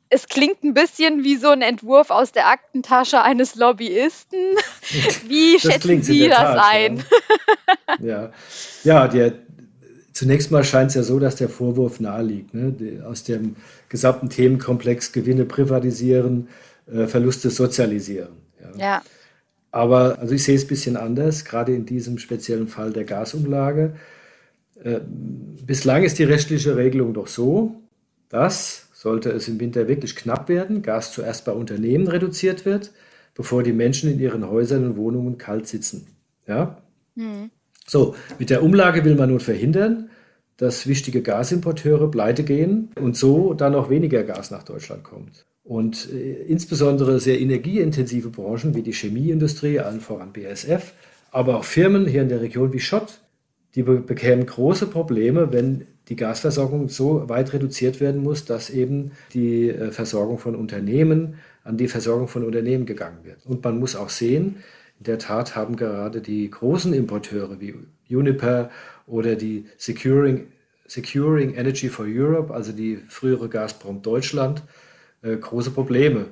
es 0.09 0.29
klingt 0.29 0.63
ein 0.63 0.73
bisschen 0.73 1.25
wie 1.25 1.37
so 1.37 1.49
ein 1.51 1.63
Entwurf 1.63 2.11
aus 2.11 2.31
der 2.31 2.47
Aktentasche 2.47 3.23
eines 3.23 3.57
Lobbyisten. 3.57 4.39
Wie 5.27 5.59
schätzen 5.59 6.03
Sie 6.03 6.29
das 6.29 6.39
Tat, 6.39 6.61
ein? 6.63 7.05
Ja, 8.01 8.07
ja. 8.07 8.31
ja 8.85 9.09
der, 9.09 9.33
zunächst 10.17 10.51
mal 10.51 10.65
scheint 10.65 10.91
es 10.91 10.95
ja 10.95 11.03
so, 11.03 11.19
dass 11.19 11.37
der 11.37 11.49
Vorwurf 11.49 12.01
naheliegt. 12.01 12.55
Ne? 12.55 13.03
Aus 13.07 13.25
dem 13.25 13.57
gesamten 13.89 14.31
Themenkomplex 14.31 15.13
Gewinne 15.13 15.45
privatisieren, 15.45 16.49
äh, 16.91 17.07
Verluste 17.07 17.51
sozialisieren. 17.51 18.33
Ja. 18.61 18.79
ja. 18.79 19.03
Aber 19.71 20.19
also 20.19 20.35
ich 20.35 20.43
sehe 20.43 20.57
es 20.57 20.65
ein 20.65 20.69
bisschen 20.69 20.97
anders, 20.97 21.45
gerade 21.45 21.75
in 21.75 21.85
diesem 21.85 22.19
speziellen 22.19 22.67
Fall 22.67 22.93
der 22.93 23.05
Gasumlage. 23.05 23.95
Äh, 24.83 25.01
bislang 25.67 26.03
ist 26.03 26.19
die 26.19 26.25
rechtliche 26.25 26.77
Regelung 26.77 27.13
doch 27.13 27.27
so, 27.27 27.75
dass 28.31 28.87
sollte 28.95 29.31
es 29.31 29.47
im 29.49 29.61
Winter 29.61 29.87
wirklich 29.87 30.17
knapp 30.17 30.49
werden, 30.49 30.81
Gas 30.81 31.13
zuerst 31.13 31.45
bei 31.45 31.53
Unternehmen 31.53 32.09
reduziert 32.09 32.65
wird, 32.65 32.93
bevor 33.35 33.63
die 33.63 33.75
Menschen 33.75 34.11
in 34.11 34.19
ihren 34.19 34.49
Häusern 34.49 34.85
und 34.87 34.97
Wohnungen 34.97 35.37
kalt 35.37 35.69
sitzen. 35.69 36.07
Ja? 36.47 36.79
Mhm. 37.15 37.51
So, 37.87 38.15
mit 38.39 38.51
der 38.51 38.63
Umlage 38.63 39.05
will 39.05 39.15
man 39.15 39.31
nun 39.31 39.41
verhindern, 39.41 40.11
dass 40.57 40.87
wichtige 40.87 41.23
Gasimporteure 41.23 42.11
pleite 42.11 42.43
gehen 42.43 42.91
und 43.01 43.17
so 43.17 43.55
dann 43.55 43.73
noch 43.73 43.91
weniger 43.91 44.23
Gas 44.25 44.51
nach 44.51 44.63
Deutschland 44.63 45.05
kommt. 45.05 45.45
Und 45.63 46.09
äh, 46.13 46.45
insbesondere 46.45 47.21
sehr 47.21 47.41
energieintensive 47.41 48.31
Branchen 48.31 48.75
wie 48.75 48.83
die 48.83 48.93
Chemieindustrie, 48.93 49.81
allen 49.81 50.01
voran 50.01 50.33
BASF, 50.33 50.95
aber 51.31 51.59
auch 51.59 51.65
Firmen 51.65 52.07
hier 52.07 52.23
in 52.23 52.29
der 52.29 52.41
Region 52.41 52.73
wie 52.73 52.81
Schott, 52.81 53.21
die 53.75 53.83
be 53.83 54.01
bekämen 54.01 54.47
große 54.47 54.87
Probleme, 54.87 55.53
wenn 55.53 55.87
die 56.09 56.17
Gasversorgung 56.17 56.89
so 56.89 57.29
weit 57.29 57.53
reduziert 57.53 58.01
werden 58.01 58.23
muss, 58.23 58.45
dass 58.45 58.71
eben 58.71 59.13
die 59.35 59.69
äh, 59.69 59.91
Versorgung 59.91 60.39
von 60.39 60.55
Unternehmen 60.55 61.35
an 61.65 61.77
die 61.77 61.89
Versorgung 61.89 62.29
von 62.29 62.45
Unternehmen 62.45 62.87
gegangen 62.87 63.19
wird. 63.25 63.45
Und 63.45 63.65
man 63.65 63.79
muss 63.79 63.97
auch 63.97 64.09
sehen, 64.09 64.57
in 64.99 65.05
der 65.05 65.19
Tat 65.19 65.57
haben 65.57 65.77
gerade 65.77 66.21
die 66.21 66.51
großen 66.51 66.93
Importeure 66.93 67.61
wie 67.61 67.75
Uniper 68.09 68.71
oder 69.07 69.37
die 69.37 69.67
Securing, 69.77 70.49
Securing 70.87 71.55
Energy 71.55 71.89
for 71.89 72.07
Europe, 72.09 72.53
also 72.53 72.73
die 72.73 72.97
frühere 72.97 73.49
Gazprom 73.49 74.03
Deutschland, 74.03 74.63
äh, 75.23 75.37
große 75.37 75.71
Probleme. 75.71 76.27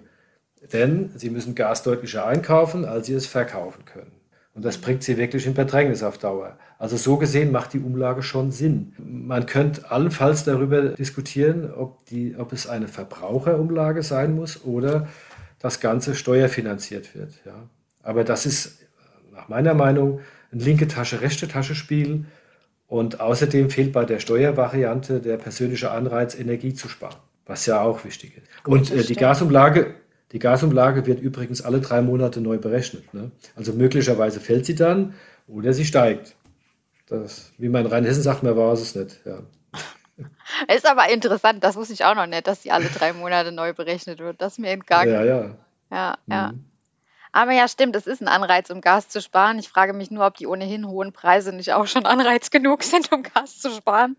Denn 0.72 1.10
sie 1.14 1.30
müssen 1.30 1.54
Gas 1.54 1.82
deutlicher 1.82 2.26
einkaufen, 2.26 2.84
als 2.84 3.06
sie 3.06 3.14
es 3.14 3.26
verkaufen 3.26 3.84
können. 3.84 4.12
Und 4.54 4.64
das 4.64 4.78
bringt 4.78 5.02
sie 5.02 5.18
wirklich 5.18 5.46
in 5.46 5.54
Bedrängnis 5.54 6.02
auf 6.02 6.16
Dauer. 6.16 6.56
Also 6.78 6.96
so 6.96 7.16
gesehen 7.16 7.50
macht 7.50 7.72
die 7.72 7.80
Umlage 7.80 8.22
schon 8.22 8.52
Sinn. 8.52 8.94
Man 8.98 9.46
könnte 9.46 9.90
allenfalls 9.90 10.44
darüber 10.44 10.90
diskutieren, 10.90 11.72
ob, 11.72 12.06
die, 12.06 12.36
ob 12.38 12.52
es 12.52 12.68
eine 12.68 12.86
Verbraucherumlage 12.86 14.02
sein 14.04 14.34
muss 14.34 14.64
oder 14.64 15.08
das 15.58 15.80
Ganze 15.80 16.14
steuerfinanziert 16.14 17.16
wird. 17.16 17.32
Ja. 17.44 17.68
Aber 18.04 18.22
das 18.22 18.46
ist 18.46 18.78
nach 19.32 19.48
meiner 19.48 19.74
Meinung 19.74 20.20
ein 20.52 20.60
linke 20.60 20.86
Tasche, 20.86 21.20
rechte 21.20 21.48
Tasche 21.48 21.74
Spiel. 21.74 22.26
Und 22.86 23.20
außerdem 23.20 23.70
fehlt 23.70 23.92
bei 23.92 24.04
der 24.04 24.20
Steuervariante 24.20 25.20
der 25.20 25.36
persönliche 25.38 25.90
Anreiz, 25.90 26.38
Energie 26.38 26.74
zu 26.74 26.88
sparen, 26.88 27.16
was 27.46 27.66
ja 27.66 27.80
auch 27.80 28.04
wichtig 28.04 28.36
ist. 28.36 28.46
Und 28.64 28.92
äh, 28.92 29.02
die 29.02 29.16
Gasumlage 29.16 29.94
die 30.34 30.40
Gasumlage 30.40 31.06
wird 31.06 31.20
übrigens 31.20 31.62
alle 31.62 31.80
drei 31.80 32.02
Monate 32.02 32.40
neu 32.40 32.58
berechnet. 32.58 33.14
Ne? 33.14 33.30
Also 33.54 33.72
möglicherweise 33.72 34.40
fällt 34.40 34.66
sie 34.66 34.74
dann 34.74 35.14
oder 35.46 35.72
sie 35.72 35.84
steigt. 35.84 36.34
Das, 37.06 37.52
wie 37.56 37.68
man 37.68 37.84
in 37.84 37.92
Rheinhessen 37.92 38.24
sagt, 38.24 38.42
mehr 38.42 38.56
war 38.56 38.72
es 38.72 38.96
nicht. 38.96 39.20
Ja. 39.24 39.42
Ist 40.74 40.90
aber 40.90 41.08
interessant, 41.08 41.62
das 41.62 41.76
wusste 41.76 41.94
ich 41.94 42.04
auch 42.04 42.16
noch 42.16 42.26
nicht, 42.26 42.48
dass 42.48 42.64
sie 42.64 42.72
alle 42.72 42.86
drei 42.86 43.12
Monate 43.12 43.52
neu 43.52 43.74
berechnet 43.74 44.18
wird. 44.18 44.42
Das 44.42 44.54
ist 44.54 44.58
mir 44.58 44.70
entgangen. 44.70 45.12
Ja, 45.12 45.24
ja. 45.24 45.56
Ja, 45.92 46.18
ja. 46.26 46.52
Aber 47.34 47.52
ja, 47.52 47.66
stimmt, 47.68 47.96
es 47.96 48.06
ist 48.06 48.22
ein 48.22 48.28
Anreiz, 48.28 48.70
um 48.70 48.80
Gas 48.80 49.08
zu 49.08 49.20
sparen. 49.20 49.58
Ich 49.58 49.68
frage 49.68 49.92
mich 49.92 50.10
nur, 50.10 50.26
ob 50.26 50.36
die 50.36 50.46
ohnehin 50.46 50.86
hohen 50.86 51.12
Preise 51.12 51.52
nicht 51.52 51.72
auch 51.72 51.86
schon 51.86 52.06
Anreiz 52.06 52.50
genug 52.50 52.82
sind, 52.82 53.12
um 53.12 53.22
Gas 53.22 53.58
zu 53.58 53.70
sparen. 53.70 54.16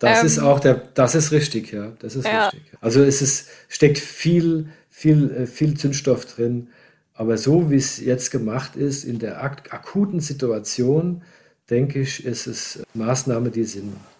Das 0.00 0.20
ähm, 0.20 0.26
ist 0.26 0.38
auch 0.38 0.60
der, 0.60 0.74
das 0.74 1.14
ist 1.14 1.32
richtig, 1.32 1.72
ja. 1.72 1.92
Das 1.98 2.14
ist 2.14 2.26
ja. 2.26 2.48
richtig. 2.48 2.62
Also 2.80 3.02
es 3.02 3.22
ist, 3.22 3.48
steckt 3.68 3.98
viel 3.98 4.68
viel, 4.92 5.30
äh, 5.32 5.46
viel 5.46 5.76
Zündstoff 5.76 6.26
drin. 6.26 6.68
Aber 7.14 7.36
so 7.36 7.70
wie 7.70 7.76
es 7.76 7.98
jetzt 7.98 8.30
gemacht 8.30 8.76
ist, 8.76 9.04
in 9.04 9.18
der 9.18 9.42
ak 9.42 9.72
akuten 9.72 10.20
Situation, 10.20 11.22
denke 11.70 12.00
ich, 12.00 12.24
ist 12.24 12.46
es 12.46 12.82
Maßnahme, 12.94 13.50
die 13.50 13.64
Sinn 13.64 13.92
macht. 13.94 14.11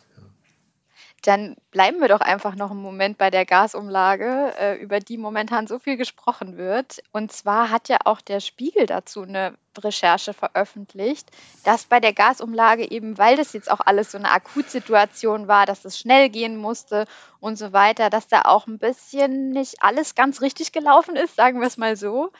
Dann 1.22 1.56
bleiben 1.70 2.00
wir 2.00 2.08
doch 2.08 2.20
einfach 2.20 2.56
noch 2.56 2.72
einen 2.72 2.82
Moment 2.82 3.16
bei 3.16 3.30
der 3.30 3.46
Gasumlage, 3.46 4.54
äh, 4.58 4.74
über 4.76 4.98
die 4.98 5.16
momentan 5.16 5.68
so 5.68 5.78
viel 5.78 5.96
gesprochen 5.96 6.56
wird. 6.56 7.00
Und 7.12 7.30
zwar 7.30 7.70
hat 7.70 7.88
ja 7.88 7.98
auch 8.04 8.20
der 8.20 8.40
Spiegel 8.40 8.86
dazu 8.86 9.22
eine 9.22 9.56
Recherche 9.78 10.34
veröffentlicht, 10.34 11.30
dass 11.64 11.84
bei 11.84 12.00
der 12.00 12.12
Gasumlage 12.12 12.90
eben, 12.90 13.18
weil 13.18 13.36
das 13.36 13.52
jetzt 13.52 13.70
auch 13.70 13.80
alles 13.80 14.10
so 14.10 14.18
eine 14.18 14.32
Akutsituation 14.32 15.46
war, 15.46 15.64
dass 15.64 15.84
es 15.84 15.96
schnell 15.96 16.28
gehen 16.28 16.56
musste 16.56 17.06
und 17.38 17.56
so 17.56 17.72
weiter, 17.72 18.10
dass 18.10 18.26
da 18.26 18.42
auch 18.42 18.66
ein 18.66 18.78
bisschen 18.78 19.50
nicht 19.50 19.82
alles 19.82 20.16
ganz 20.16 20.40
richtig 20.40 20.72
gelaufen 20.72 21.14
ist, 21.14 21.36
sagen 21.36 21.60
wir 21.60 21.68
es 21.68 21.76
mal 21.76 21.96
so. 21.96 22.32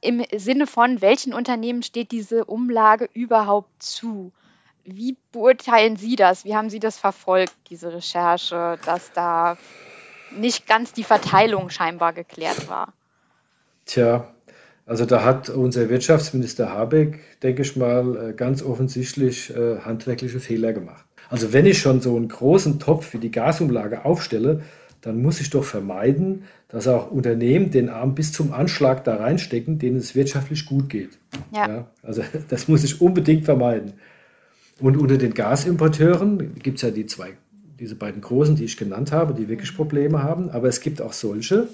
Im 0.00 0.24
Sinne 0.34 0.66
von, 0.66 1.02
welchen 1.02 1.34
Unternehmen 1.34 1.82
steht 1.82 2.10
diese 2.10 2.46
Umlage 2.46 3.10
überhaupt 3.12 3.82
zu? 3.82 4.32
Wie 4.84 5.16
beurteilen 5.32 5.96
Sie 5.96 6.16
das? 6.16 6.44
Wie 6.44 6.54
haben 6.54 6.70
Sie 6.70 6.80
das 6.80 6.98
verfolgt, 6.98 7.54
diese 7.68 7.92
Recherche, 7.92 8.78
dass 8.84 9.12
da 9.12 9.56
nicht 10.36 10.66
ganz 10.66 10.92
die 10.92 11.04
Verteilung 11.04 11.70
scheinbar 11.70 12.12
geklärt 12.12 12.68
war? 12.68 12.92
Tja, 13.86 14.28
also 14.86 15.04
da 15.04 15.24
hat 15.24 15.48
unser 15.48 15.88
Wirtschaftsminister 15.88 16.70
Habeck, 16.70 17.20
denke 17.42 17.62
ich 17.62 17.76
mal, 17.76 18.30
äh, 18.30 18.32
ganz 18.32 18.62
offensichtlich 18.62 19.54
äh, 19.54 19.78
handwerkliche 19.80 20.40
Fehler 20.40 20.72
gemacht. 20.72 21.04
Also 21.28 21.52
wenn 21.52 21.66
ich 21.66 21.78
schon 21.78 22.00
so 22.00 22.16
einen 22.16 22.28
großen 22.28 22.80
Topf 22.80 23.12
wie 23.12 23.18
die 23.18 23.30
Gasumlage 23.30 24.04
aufstelle, 24.04 24.62
dann 25.00 25.22
muss 25.22 25.40
ich 25.40 25.50
doch 25.50 25.64
vermeiden, 25.64 26.44
dass 26.68 26.86
auch 26.86 27.10
Unternehmen 27.10 27.70
den 27.70 27.88
Arm 27.88 28.14
bis 28.14 28.32
zum 28.32 28.52
Anschlag 28.52 29.04
da 29.04 29.16
reinstecken, 29.16 29.78
denen 29.78 29.96
es 29.96 30.14
wirtschaftlich 30.14 30.66
gut 30.66 30.88
geht. 30.90 31.18
Ja. 31.52 31.68
ja 31.68 31.86
also 32.02 32.22
das 32.48 32.68
muss 32.68 32.84
ich 32.84 33.00
unbedingt 33.00 33.44
vermeiden. 33.44 33.94
Und 34.80 34.96
unter 34.96 35.18
den 35.18 35.34
Gasimporteuren 35.34 36.54
gibt 36.54 36.76
es 36.76 36.82
ja 36.82 36.90
die 36.90 37.06
zwei, 37.06 37.36
diese 37.78 37.94
beiden 37.94 38.20
großen, 38.22 38.56
die 38.56 38.64
ich 38.64 38.76
genannt 38.76 39.12
habe, 39.12 39.34
die 39.34 39.48
wirklich 39.48 39.76
Probleme 39.76 40.22
haben. 40.22 40.50
Aber 40.50 40.68
es 40.68 40.80
gibt 40.80 41.02
auch 41.02 41.12
solche, 41.12 41.68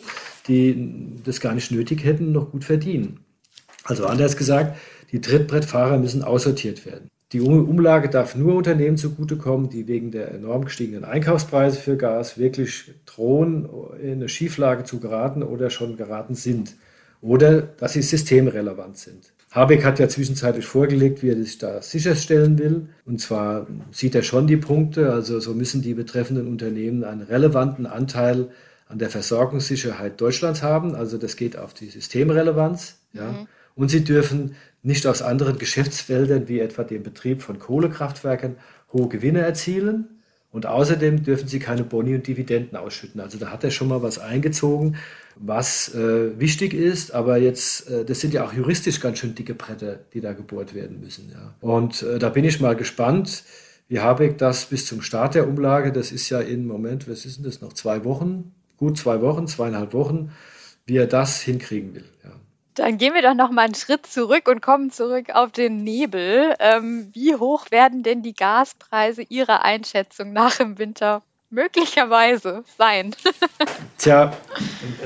die 0.49 1.21
das 1.25 1.41
gar 1.41 1.55
nicht 1.55 1.71
nötig 1.71 2.05
hätten, 2.05 2.33
noch 2.33 2.51
gut 2.51 2.65
verdienen. 2.65 3.21
Also 3.85 4.07
anders 4.07 4.37
gesagt, 4.37 4.77
die 5.13 5.21
Trittbrettfahrer 5.21 5.99
müssen 5.99 6.23
aussortiert 6.23 6.85
werden. 6.85 7.09
Die 7.33 7.41
Umlage 7.41 8.09
darf 8.09 8.37
nur 8.37 8.55
Unternehmen 8.55 8.97
zugutekommen, 8.97 9.69
die 9.69 9.89
wegen 9.89 10.13
der 10.13 10.33
enorm 10.33 10.65
gestiegenen 10.65 11.05
Einkaufspreise 11.05 11.79
für 11.79 11.97
Gas 11.97 12.39
wirklich 12.39 12.93
drohen, 13.05 13.69
in 14.01 14.13
eine 14.13 14.29
Schieflage 14.29 14.85
zu 14.85 15.01
geraten 15.01 15.43
oder 15.43 15.71
schon 15.71 15.97
geraten 15.97 16.37
sind. 16.37 16.77
Oder 17.21 17.63
dass 17.63 17.95
sie 17.95 18.03
systemrelevant 18.03 18.97
sind. 18.97 19.33
Habeck 19.51 19.85
hat 19.85 19.99
ja 19.99 20.09
zwischenzeitlich 20.09 20.67
vorgelegt, 20.67 21.23
wie 21.23 21.31
er 21.31 21.37
sich 21.37 21.59
da 21.59 21.81
sicherstellen 21.81 22.59
will. 22.59 22.89
Und 23.05 23.21
zwar 23.21 23.67
sieht 23.91 24.15
er 24.15 24.23
schon 24.23 24.47
die 24.47 24.57
Punkte, 24.57 25.13
also 25.13 25.41
so 25.41 25.55
müssen 25.55 25.83
die 25.83 25.95
betreffenden 25.95 26.49
Unternehmen 26.49 27.05
einen 27.05 27.23
relevanten 27.23 27.87
Anteil 27.87 28.51
an 28.89 28.99
der 28.99 29.11
Versorgungssicherheit 29.11 30.21
Deutschlands 30.21 30.63
haben. 30.63 30.95
Also 30.95 31.19
das 31.19 31.37
geht 31.37 31.57
auf 31.57 31.75
die 31.75 31.89
Systemrelevanz. 31.89 32.99
Ja. 33.13 33.33
Mhm. 33.33 33.49
Und 33.75 33.91
sie 33.91 34.05
dürfen 34.05 34.57
nicht 34.83 35.07
aus 35.07 35.23
anderen 35.23 35.59
Geschäftsfeldern, 35.59 36.49
wie 36.49 36.61
etwa 36.61 36.85
dem 36.85 37.03
Betrieb 37.03 37.43
von 37.43 37.59
Kohlekraftwerken, 37.59 38.57
hohe 38.93 39.09
Gewinne 39.09 39.41
erzielen. 39.41 40.16
Und 40.57 40.65
außerdem 40.65 41.23
dürfen 41.23 41.49
sie 41.49 41.59
keine 41.59 41.85
Boni 41.85 42.15
und 42.15 42.27
Dividenden 42.27 42.79
ausschütten. 42.79 43.21
Also 43.21 43.37
da 43.37 43.51
hat 43.51 43.63
er 43.63 43.71
schon 43.71 43.89
mal 43.89 44.03
was 44.03 44.19
eingezogen, 44.19 44.97
was 45.39 45.95
äh, 45.95 46.41
wichtig 46.41 46.73
ist, 46.73 47.13
aber 47.13 47.37
jetzt, 47.37 47.91
äh, 47.91 48.07
das 48.07 48.21
sind 48.21 48.33
ja 48.33 48.43
auch 48.43 48.55
juristisch 48.55 48.99
ganz 49.01 49.19
schön 49.19 49.35
dicke 49.35 49.53
Bretter, 49.53 49.99
die 50.15 50.23
da 50.23 50.33
gebohrt 50.33 50.75
werden 50.75 50.99
müssen. 50.99 51.31
Ja. 51.31 51.55
Und 51.61 52.03
äh, 52.05 52.19
da 52.19 52.31
bin 52.31 52.47
ich 52.47 52.59
mal 52.59 52.75
gespannt, 52.75 53.45
wie 53.89 54.01
Habeck 54.01 54.39
das 54.39 54.65
bis 54.65 54.87
zum 54.87 55.03
Start 55.03 55.35
der 55.35 55.47
Umlage, 55.47 55.93
das 55.93 56.11
ist 56.11 56.31
ja 56.31 56.41
im 56.41 56.67
Moment, 56.67 57.07
was 57.07 57.27
ist 57.27 57.37
denn 57.37 57.45
das, 57.45 57.61
noch 57.61 57.75
zwei 57.75 58.07
Wochen, 58.07 58.55
gut 58.79 58.97
zwei 58.97 59.21
Wochen, 59.21 59.47
zweieinhalb 59.47 59.93
Wochen, 59.93 60.31
wie 60.87 60.97
er 60.97 61.07
das 61.07 61.43
hinkriegen 61.43 61.95
will. 61.95 62.05
Ja. 62.25 62.31
Dann 62.77 62.99
gehen 62.99 63.15
wir 63.15 63.23
doch 63.23 63.35
noch 63.35 63.51
mal 63.51 63.63
einen 63.63 63.75
Schritt 63.75 64.07
zurück 64.07 64.49
und 64.49 64.61
kommen 64.61 64.91
zurück 64.91 65.31
auf 65.33 65.51
den 65.51 65.83
Nebel. 65.83 66.55
Ähm, 66.59 67.09
wie 67.15 67.35
hoch 67.35 67.71
werden 67.71 68.03
denn 68.03 68.23
die 68.23 68.35
Gaspreise 68.35 69.23
Ihrer 69.23 69.65
Einschätzung 69.65 70.35
nach 70.35 70.61
im 70.61 70.79
Winter 70.79 71.23
möglicherweise 71.49 72.65
sein? 72.77 73.17
Tja, 73.99 74.35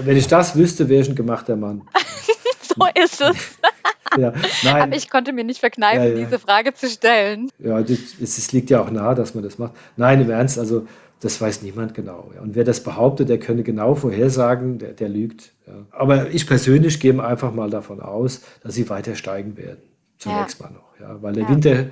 wenn 0.01 0.17
ich 0.17 0.27
das 0.27 0.57
wüsste, 0.57 0.89
wäre 0.89 1.03
ich 1.03 1.09
ein 1.09 1.15
gemachter 1.15 1.55
Mann. 1.55 1.83
so 2.61 2.87
ist 3.01 3.21
es. 3.21 3.37
ja, 4.19 4.33
nein. 4.65 4.83
Aber 4.83 4.97
ich 4.97 5.09
konnte 5.09 5.33
mir 5.33 5.45
nicht 5.45 5.61
verkneifen, 5.61 6.03
ja, 6.03 6.09
ja. 6.09 6.25
diese 6.25 6.41
Frage 6.41 6.75
zu 6.75 6.89
stellen. 6.89 7.53
Ja, 7.61 7.79
es 7.79 8.51
liegt 8.51 8.71
ja 8.71 8.81
auch 8.81 8.91
nahe, 8.91 9.15
dass 9.15 9.35
man 9.37 9.45
das 9.45 9.59
macht. 9.59 9.75
Nein, 9.97 10.21
im 10.21 10.31
Ernst, 10.31 10.59
also 10.59 10.89
das 11.21 11.41
weiß 11.41 11.63
niemand 11.63 11.95
genau. 11.95 12.31
Und 12.41 12.55
wer 12.55 12.65
das 12.65 12.83
behauptet, 12.83 13.29
der 13.29 13.39
könne 13.39 13.63
genau 13.63 13.95
vorhersagen, 13.95 14.79
der, 14.79 14.93
der 14.93 15.09
lügt. 15.09 15.53
Aber 15.91 16.31
ich 16.31 16.47
persönlich 16.47 16.99
gehe 16.99 17.23
einfach 17.23 17.53
mal 17.53 17.71
davon 17.71 18.01
aus, 18.01 18.41
dass 18.63 18.75
sie 18.75 18.89
weiter 18.89 19.15
steigen 19.15 19.57
werden. 19.57 19.83
Zunächst 20.19 20.61
mal 20.61 20.71
noch. 20.71 20.99
Ja. 21.01 21.23
Weil 21.23 21.35
der 21.35 21.49
Winter 21.49 21.87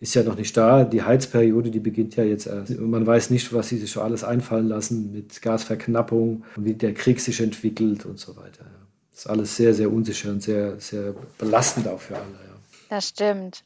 ist 0.00 0.14
ja 0.14 0.22
noch 0.22 0.36
nicht 0.36 0.56
da. 0.56 0.84
Die 0.84 1.02
Heizperiode, 1.02 1.70
die 1.70 1.80
beginnt 1.80 2.16
ja 2.16 2.24
jetzt 2.24 2.46
erst. 2.46 2.70
Und 2.70 2.90
man 2.90 3.06
weiß 3.06 3.30
nicht, 3.30 3.52
was 3.52 3.68
sie 3.68 3.78
sich 3.78 3.90
schon 3.90 4.04
alles 4.04 4.24
einfallen 4.24 4.68
lassen 4.68 5.12
mit 5.12 5.42
Gasverknappung 5.42 6.44
und 6.56 6.64
wie 6.64 6.74
der 6.74 6.94
Krieg 6.94 7.20
sich 7.20 7.40
entwickelt 7.40 8.06
und 8.06 8.18
so 8.18 8.36
weiter. 8.36 8.64
Das 9.10 9.20
ist 9.20 9.26
alles 9.26 9.56
sehr, 9.56 9.74
sehr 9.74 9.92
unsicher 9.92 10.30
und 10.30 10.42
sehr, 10.42 10.78
sehr 10.78 11.14
belastend 11.38 11.88
auch 11.88 12.00
für 12.00 12.14
alle. 12.14 12.24
Ja. 12.24 12.56
Das 12.90 13.08
stimmt. 13.08 13.62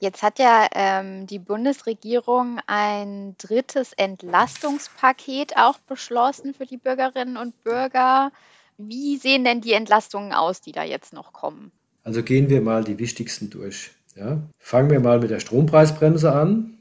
Jetzt 0.00 0.22
hat 0.22 0.38
ja 0.38 0.66
ähm, 0.74 1.26
die 1.26 1.38
Bundesregierung 1.38 2.58
ein 2.66 3.36
drittes 3.36 3.92
Entlastungspaket 3.92 5.58
auch 5.58 5.78
beschlossen 5.80 6.54
für 6.54 6.64
die 6.64 6.78
Bürgerinnen 6.78 7.36
und 7.36 7.62
Bürger. 7.62 8.32
Wie 8.78 9.18
sehen 9.18 9.44
denn 9.44 9.60
die 9.60 9.74
Entlastungen 9.74 10.32
aus, 10.32 10.62
die 10.62 10.72
da 10.72 10.84
jetzt 10.84 11.12
noch 11.12 11.34
kommen? 11.34 11.70
Also 12.02 12.22
gehen 12.22 12.48
wir 12.48 12.62
mal 12.62 12.82
die 12.82 12.98
wichtigsten 12.98 13.50
durch. 13.50 13.90
Ja? 14.16 14.40
Fangen 14.58 14.88
wir 14.90 15.00
mal 15.00 15.20
mit 15.20 15.30
der 15.30 15.38
Strompreisbremse 15.38 16.32
an. 16.32 16.78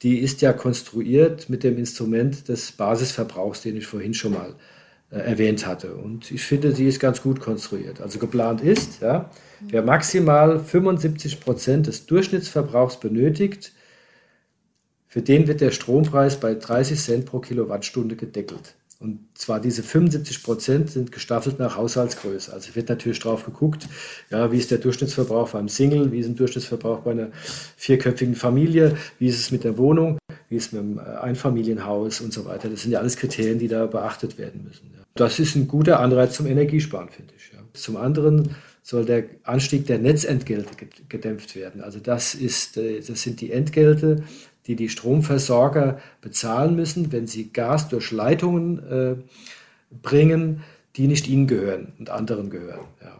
Die 0.00 0.18
ist 0.18 0.40
ja 0.40 0.54
konstruiert 0.54 1.50
mit 1.50 1.62
dem 1.62 1.76
Instrument 1.76 2.48
des 2.48 2.72
Basisverbrauchs, 2.72 3.60
den 3.60 3.76
ich 3.76 3.86
vorhin 3.86 4.14
schon 4.14 4.32
mal 4.32 4.54
äh, 5.10 5.18
erwähnt 5.18 5.66
hatte. 5.66 5.94
Und 5.94 6.30
ich 6.30 6.42
finde, 6.42 6.74
sie 6.74 6.88
ist 6.88 7.00
ganz 7.00 7.20
gut 7.20 7.38
konstruiert. 7.38 8.00
Also 8.00 8.18
geplant 8.18 8.62
ist, 8.62 9.02
ja, 9.02 9.30
wer 9.68 9.82
maximal 9.82 10.58
75 10.58 11.40
Prozent 11.40 11.86
des 11.86 12.06
Durchschnittsverbrauchs 12.06 13.00
benötigt, 13.00 13.72
für 15.06 15.22
den 15.22 15.46
wird 15.46 15.60
der 15.60 15.70
Strompreis 15.70 16.40
bei 16.40 16.54
30 16.54 17.00
Cent 17.00 17.26
pro 17.26 17.38
Kilowattstunde 17.38 18.16
gedeckelt. 18.16 18.74
Und 19.00 19.20
zwar 19.34 19.60
diese 19.60 19.82
75 19.82 20.42
Prozent 20.42 20.90
sind 20.90 21.12
gestaffelt 21.12 21.58
nach 21.58 21.76
Haushaltsgröße. 21.76 22.52
Also 22.52 22.74
wird 22.74 22.88
natürlich 22.88 23.18
drauf 23.18 23.44
geguckt, 23.44 23.86
ja, 24.30 24.50
wie 24.50 24.58
ist 24.58 24.70
der 24.70 24.78
Durchschnittsverbrauch 24.78 25.50
beim 25.50 25.68
Single, 25.68 26.10
wie 26.10 26.20
ist 26.20 26.28
der 26.28 26.36
Durchschnittsverbrauch 26.36 27.00
bei 27.00 27.10
einer 27.10 27.28
vierköpfigen 27.76 28.34
Familie, 28.34 28.96
wie 29.18 29.28
ist 29.28 29.38
es 29.38 29.50
mit 29.50 29.64
der 29.64 29.76
Wohnung, 29.76 30.18
wie 30.48 30.56
ist 30.56 30.66
es 30.66 30.72
mit 30.72 30.82
dem 30.82 30.98
äh, 30.98 31.02
Einfamilienhaus 31.02 32.20
und 32.20 32.32
so 32.32 32.44
weiter. 32.46 32.68
Das 32.68 32.82
sind 32.82 32.92
ja 32.92 33.00
alles 33.00 33.16
Kriterien, 33.16 33.58
die 33.58 33.68
da 33.68 33.86
beachtet 33.86 34.38
werden 34.38 34.64
müssen. 34.64 34.90
Ja. 34.96 35.04
Das 35.14 35.38
ist 35.38 35.54
ein 35.54 35.68
guter 35.68 36.00
Anreiz 36.00 36.34
zum 36.36 36.46
Energiesparen, 36.46 37.10
finde 37.10 37.34
ich. 37.36 37.52
Ja. 37.52 37.58
Zum 37.74 37.96
anderen 37.96 38.56
soll 38.82 39.04
der 39.04 39.24
Anstieg 39.42 39.86
der 39.86 39.98
Netzentgelte 39.98 40.70
gedämpft 41.08 41.56
werden. 41.56 41.82
Also 41.82 41.98
das, 41.98 42.34
ist, 42.34 42.76
äh, 42.76 43.00
das 43.00 43.22
sind 43.22 43.40
die 43.40 43.50
Entgelte, 43.50 44.24
die 44.66 44.76
die 44.76 44.88
Stromversorger 44.88 46.00
bezahlen 46.20 46.76
müssen, 46.76 47.12
wenn 47.12 47.26
sie 47.26 47.52
Gas 47.52 47.88
durch 47.88 48.10
Leitungen 48.10 48.78
äh, 48.88 49.16
bringen, 50.02 50.62
die 50.96 51.08
nicht 51.08 51.28
ihnen 51.28 51.46
gehören 51.46 51.92
und 51.98 52.10
anderen 52.10 52.50
gehören. 52.50 52.86
Ja. 53.02 53.18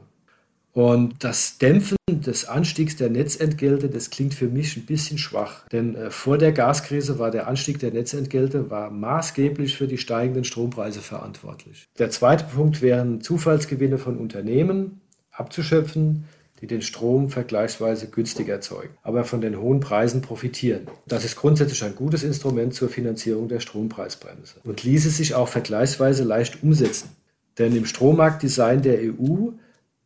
Und 0.74 1.22
das 1.22 1.58
Dämpfen 1.58 1.96
des 2.08 2.46
Anstiegs 2.46 2.96
der 2.96 3.08
Netzentgelte, 3.08 3.88
das 3.88 4.10
klingt 4.10 4.34
für 4.34 4.48
mich 4.48 4.76
ein 4.76 4.86
bisschen 4.86 5.18
schwach. 5.18 5.68
Denn 5.68 5.94
äh, 5.94 6.10
vor 6.10 6.36
der 6.36 6.50
Gaskrise 6.50 7.20
war 7.20 7.30
der 7.30 7.46
Anstieg 7.46 7.78
der 7.78 7.92
Netzentgelte 7.92 8.70
war 8.70 8.90
maßgeblich 8.90 9.76
für 9.76 9.86
die 9.86 9.98
steigenden 9.98 10.42
Strompreise 10.42 11.00
verantwortlich. 11.00 11.86
Der 11.98 12.10
zweite 12.10 12.44
Punkt 12.44 12.82
wären 12.82 13.20
Zufallsgewinne 13.20 13.98
von 13.98 14.18
Unternehmen 14.18 15.00
abzuschöpfen, 15.30 16.24
die 16.60 16.66
den 16.66 16.82
Strom 16.82 17.30
vergleichsweise 17.30 18.08
günstig 18.08 18.48
erzeugen, 18.48 18.94
aber 19.02 19.24
von 19.24 19.40
den 19.40 19.60
hohen 19.60 19.78
Preisen 19.78 20.22
profitieren. 20.22 20.88
Das 21.06 21.24
ist 21.24 21.36
grundsätzlich 21.36 21.84
ein 21.84 21.94
gutes 21.94 22.24
Instrument 22.24 22.74
zur 22.74 22.88
Finanzierung 22.88 23.48
der 23.48 23.60
Strompreisbremse 23.60 24.56
und 24.64 24.82
ließe 24.82 25.10
sich 25.10 25.34
auch 25.36 25.48
vergleichsweise 25.48 26.24
leicht 26.24 26.64
umsetzen. 26.64 27.10
Denn 27.58 27.76
im 27.76 27.86
Strommarktdesign 27.86 28.82
der 28.82 28.98
EU 28.98 29.50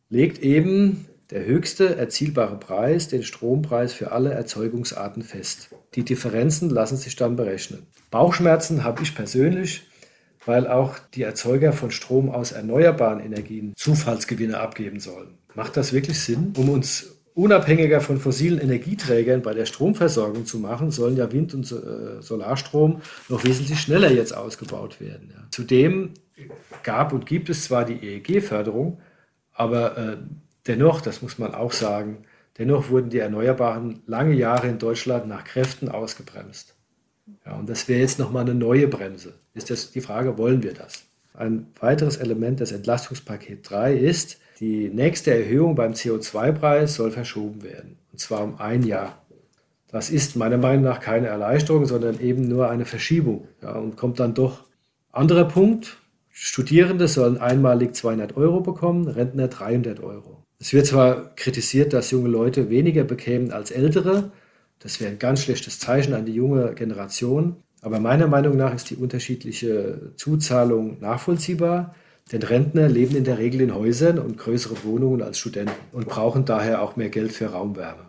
legt 0.09 0.39
eben 0.39 1.05
der 1.31 1.45
höchste 1.45 1.95
erzielbare 1.95 2.57
Preis 2.57 3.07
den 3.07 3.23
Strompreis 3.23 3.93
für 3.93 4.11
alle 4.11 4.31
Erzeugungsarten 4.31 5.21
fest. 5.21 5.69
Die 5.93 6.03
Differenzen 6.03 6.69
lassen 6.69 6.97
sich 6.97 7.15
dann 7.15 7.35
berechnen. 7.35 7.85
Bauchschmerzen 8.09 8.83
habe 8.83 9.03
ich 9.03 9.13
persönlich, 9.13 9.83
weil 10.45 10.67
auch 10.67 10.97
die 11.13 11.21
Erzeuger 11.21 11.73
von 11.73 11.91
Strom 11.91 12.29
aus 12.29 12.51
erneuerbaren 12.51 13.19
Energien 13.19 13.73
Zufallsgewinne 13.75 14.59
abgeben 14.59 14.99
sollen. 14.99 15.37
Macht 15.53 15.77
das 15.77 15.93
wirklich 15.93 16.19
Sinn? 16.19 16.53
Um 16.57 16.69
uns 16.69 17.15
unabhängiger 17.35 18.01
von 18.01 18.17
fossilen 18.17 18.59
Energieträgern 18.59 19.43
bei 19.43 19.53
der 19.53 19.65
Stromversorgung 19.65 20.45
zu 20.45 20.57
machen, 20.57 20.89
sollen 20.89 21.15
ja 21.15 21.31
Wind- 21.31 21.53
und 21.53 21.71
äh, 21.71 22.21
Solarstrom 22.21 23.01
noch 23.29 23.43
wesentlich 23.43 23.79
schneller 23.79 24.11
jetzt 24.11 24.35
ausgebaut 24.35 24.99
werden. 24.99 25.33
Zudem 25.51 26.13
gab 26.83 27.13
und 27.13 27.25
gibt 27.25 27.49
es 27.49 27.63
zwar 27.63 27.85
die 27.85 27.93
EEG-Förderung, 27.93 28.99
aber 29.59 29.97
äh, 29.97 30.17
dennoch, 30.67 31.01
das 31.01 31.21
muss 31.21 31.37
man 31.37 31.53
auch 31.53 31.73
sagen, 31.73 32.19
dennoch 32.57 32.89
wurden 32.89 33.09
die 33.09 33.19
Erneuerbaren 33.19 34.01
lange 34.07 34.33
Jahre 34.33 34.67
in 34.67 34.79
Deutschland 34.79 35.27
nach 35.27 35.43
Kräften 35.43 35.89
ausgebremst. 35.89 36.75
Ja, 37.45 37.57
und 37.57 37.69
das 37.69 37.87
wäre 37.89 37.99
jetzt 37.99 38.19
nochmal 38.19 38.43
eine 38.43 38.55
neue 38.55 38.87
Bremse. 38.87 39.33
Ist 39.53 39.69
das 39.69 39.91
die 39.91 39.99
Frage, 39.99 40.37
wollen 40.37 40.63
wir 40.63 40.73
das? 40.73 41.03
Ein 41.33 41.67
weiteres 41.79 42.17
Element 42.17 42.61
des 42.61 42.71
Entlastungspaket 42.71 43.69
3 43.69 43.95
ist, 43.95 44.39
die 44.61 44.89
nächste 44.89 45.33
Erhöhung 45.33 45.75
beim 45.75 45.91
CO2-Preis 45.91 46.95
soll 46.95 47.11
verschoben 47.11 47.61
werden, 47.61 47.97
und 48.11 48.19
zwar 48.19 48.43
um 48.43 48.59
ein 48.59 48.83
Jahr. 48.83 49.21
Das 49.89 50.09
ist 50.09 50.37
meiner 50.37 50.57
Meinung 50.57 50.83
nach 50.83 51.01
keine 51.01 51.27
Erleichterung, 51.27 51.85
sondern 51.85 52.21
eben 52.21 52.47
nur 52.47 52.69
eine 52.69 52.85
Verschiebung. 52.85 53.47
Ja, 53.61 53.73
und 53.73 53.97
kommt 53.97 54.19
dann 54.19 54.33
doch. 54.33 54.63
Anderer 55.11 55.45
Punkt, 55.45 55.97
Studierende 56.41 57.09
sollen 57.09 57.37
einmalig 57.37 57.93
200 57.93 58.37
Euro 58.37 58.61
bekommen, 58.61 59.09
Rentner 59.09 59.49
300 59.49 59.99
Euro. 59.99 60.45
Es 60.57 60.71
wird 60.71 60.85
zwar 60.85 61.35
kritisiert, 61.35 61.91
dass 61.91 62.11
junge 62.11 62.29
Leute 62.29 62.69
weniger 62.69 63.03
bekämen 63.03 63.51
als 63.51 63.71
ältere. 63.71 64.31
Das 64.79 65.01
wäre 65.01 65.11
ein 65.11 65.19
ganz 65.19 65.41
schlechtes 65.41 65.79
Zeichen 65.79 66.13
an 66.13 66.25
die 66.25 66.33
junge 66.33 66.73
Generation. 66.75 67.57
Aber 67.81 67.99
meiner 67.99 68.27
Meinung 68.27 68.55
nach 68.55 68.73
ist 68.73 68.89
die 68.89 68.95
unterschiedliche 68.95 70.13
Zuzahlung 70.15 71.01
nachvollziehbar. 71.01 71.93
Denn 72.31 72.41
Rentner 72.43 72.87
leben 72.87 73.17
in 73.17 73.25
der 73.25 73.37
Regel 73.37 73.59
in 73.59 73.75
Häusern 73.75 74.17
und 74.17 74.37
größeren 74.37 74.77
Wohnungen 74.85 75.21
als 75.21 75.39
Studenten 75.39 75.73
und 75.91 76.07
brauchen 76.07 76.45
daher 76.45 76.81
auch 76.81 76.95
mehr 76.95 77.09
Geld 77.09 77.33
für 77.33 77.47
Raumwärme. 77.47 78.05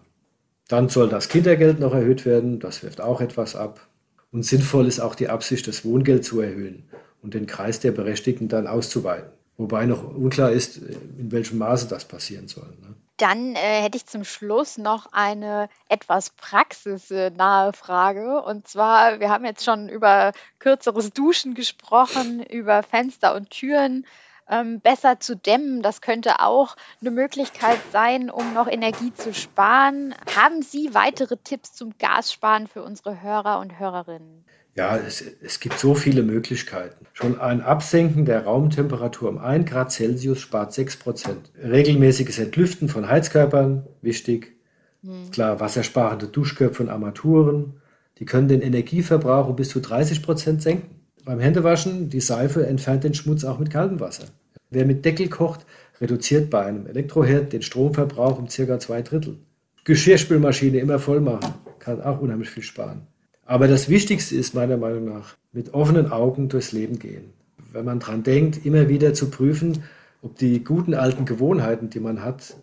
Dann 0.69 0.89
soll 0.89 1.09
das 1.09 1.29
Kindergeld 1.29 1.81
noch 1.81 1.95
erhöht 1.95 2.25
werden, 2.25 2.61
das 2.61 2.85
wirft 2.85 3.01
auch 3.01 3.21
etwas 3.21 3.57
ab. 3.57 3.89
Und 4.31 4.45
sinnvoll 4.45 4.87
ist 4.87 5.01
auch 5.01 5.17
die 5.17 5.29
Absicht, 5.29 5.67
das 5.67 5.85
Wohngeld 5.85 6.25
zu 6.25 6.41
erhöhen 6.41 6.85
und 7.23 7.35
den 7.35 7.47
Kreis 7.47 7.81
der 7.81 7.93
Berechtigten 7.93 8.49
dann 8.49 8.67
auszuweiten. 8.67 9.31
Wobei 9.57 9.85
noch 9.85 10.03
unklar 10.03 10.53
ist, 10.53 10.79
in 10.79 11.31
welchem 11.33 11.59
Maße 11.59 11.87
das 11.87 12.07
passieren 12.07 12.49
soll. 12.49 12.69
Ne? 12.81 12.95
Dann 13.19 13.55
äh, 13.55 13.83
hätte 13.83 13.99
ich 13.99 14.07
zum 14.07 14.25
Schluss 14.25 14.79
noch 14.79 15.13
eine 15.13 15.69
etwas 15.91 16.31
praxisnahe 16.31 17.75
Frage. 17.75 18.43
Und 18.43 18.67
zwar, 18.67 19.21
wir 19.21 19.29
haben 19.29 19.45
jetzt 19.45 19.63
schon 19.63 19.91
über 19.91 20.33
kürzeres 20.59 21.13
Duschen 21.13 21.53
gesprochen, 21.53 22.43
über 22.43 22.83
Fenster 22.83 23.35
und 23.35 23.51
Türen 23.51 24.07
ähm, 24.49 24.81
besser 24.81 25.21
zu 25.21 25.37
dämmen. 25.37 25.83
Das 25.83 26.01
könnte 26.01 26.41
auch 26.41 26.77
eine 27.03 27.11
Möglichkeit 27.11 27.79
sein, 27.93 28.31
um 28.31 28.55
noch 28.55 28.67
Energie 28.67 29.13
zu 29.13 29.35
sparen. 29.35 30.15
Haben 30.35 30.63
Sie 30.63 30.95
weitere 30.95 31.37
Tipps 31.37 31.75
zum 31.75 31.93
Gassparen 31.99 32.67
für 32.67 32.83
unsere 32.83 33.21
Hörer 33.21 33.61
und 33.61 33.79
Hörerinnen? 33.79 34.47
Ja, 34.77 34.97
es, 34.97 35.23
es, 35.43 35.59
gibt 35.59 35.79
so 35.79 35.95
viele 35.95 36.23
Möglichkeiten. 36.23 37.07
Schon 37.13 37.41
ein 37.41 37.61
Absenken 37.61 38.25
der 38.25 38.45
Raumtemperatur 38.45 39.29
um 39.29 39.39
1 39.39 39.69
Grad 39.69 39.91
Celsius 39.91 40.41
spart 40.41 40.73
6 40.73 40.97
Prozent. 40.97 41.51
Regelmäßiges 41.61 42.39
Entlüften 42.39 42.89
von 42.89 43.09
Heizkörpern, 43.09 43.87
wichtig. 44.01 44.57
Hm. 45.03 45.31
Klar, 45.33 45.59
wassersparende 45.61 46.29
Duschköpfe 46.29 46.85
und 46.85 46.89
Armaturen, 46.89 47.81
die 48.19 48.25
können 48.25 48.49
den 48.49 48.63
Energieverbrauch 48.63 49.49
um 49.49 49.57
bis 49.57 49.71
zu 49.71 49.81
30 49.81 50.23
Prozent 50.23 50.63
senken. 50.63 51.01
Beim 51.25 51.41
Händewaschen, 51.41 52.09
die 52.09 52.21
Seife 52.21 52.67
entfernt 52.67 53.05
den 53.05 53.15
Schmutz 53.15 53.45
auch 53.45 53.59
mit 53.59 53.71
kaltem 53.71 53.99
Wasser. 53.99 54.25
Wer 54.71 54.87
mit 54.87 55.05
Deckel 55.05 55.29
kocht, 55.29 55.67
reduziert 56.01 56.49
bei 56.49 56.65
einem 56.65 56.87
Elektroherd 56.87 57.53
den 57.53 57.63
Stromverbrauch 57.63 58.39
um 58.39 58.49
circa 58.49 58.79
zwei 58.79 59.03
Drittel. 59.03 59.39
Geschirrspülmaschine 59.85 60.79
immer 60.79 60.99
voll 60.99 61.21
machen, 61.21 61.55
kann 61.79 62.01
auch 62.01 62.21
unheimlich 62.21 62.51
viel 62.51 62.63
sparen. 62.63 63.07
Aber 63.51 63.67
das 63.67 63.89
Wichtigste 63.89 64.37
ist 64.37 64.55
meiner 64.55 64.77
Meinung 64.77 65.07
nach, 65.07 65.35
mit 65.51 65.75
offenen 65.75 66.13
Augen 66.13 66.49
durchs 66.49 66.71
Leben 66.71 67.01
gehen. 67.01 67.33
Wenn 67.73 67.85
man 67.85 67.99
daran 67.99 68.23
denkt, 68.23 68.65
immer 68.65 68.89
wieder 68.89 69.13
zu 69.13 69.29
prüfen, 69.29 69.83
ob 70.23 70.39
die 70.39 70.63
guten 70.63 70.95
alten 70.95 71.25
Gewohnheiten, 71.25 71.91
die 71.91 71.99
man 71.99 72.23
hat, 72.23 72.55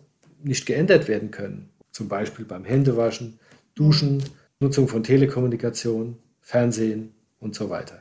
nicht 0.42 0.64
geändert 0.64 1.06
werden 1.06 1.30
können. 1.30 1.68
Zum 1.92 2.08
Beispiel 2.08 2.46
beim 2.46 2.64
Händewaschen, 2.64 3.38
Duschen, 3.74 4.24
Nutzung 4.60 4.88
von 4.88 5.02
Telekommunikation, 5.02 6.16
Fernsehen 6.40 7.12
und 7.38 7.54
so 7.54 7.68
weiter. 7.68 8.00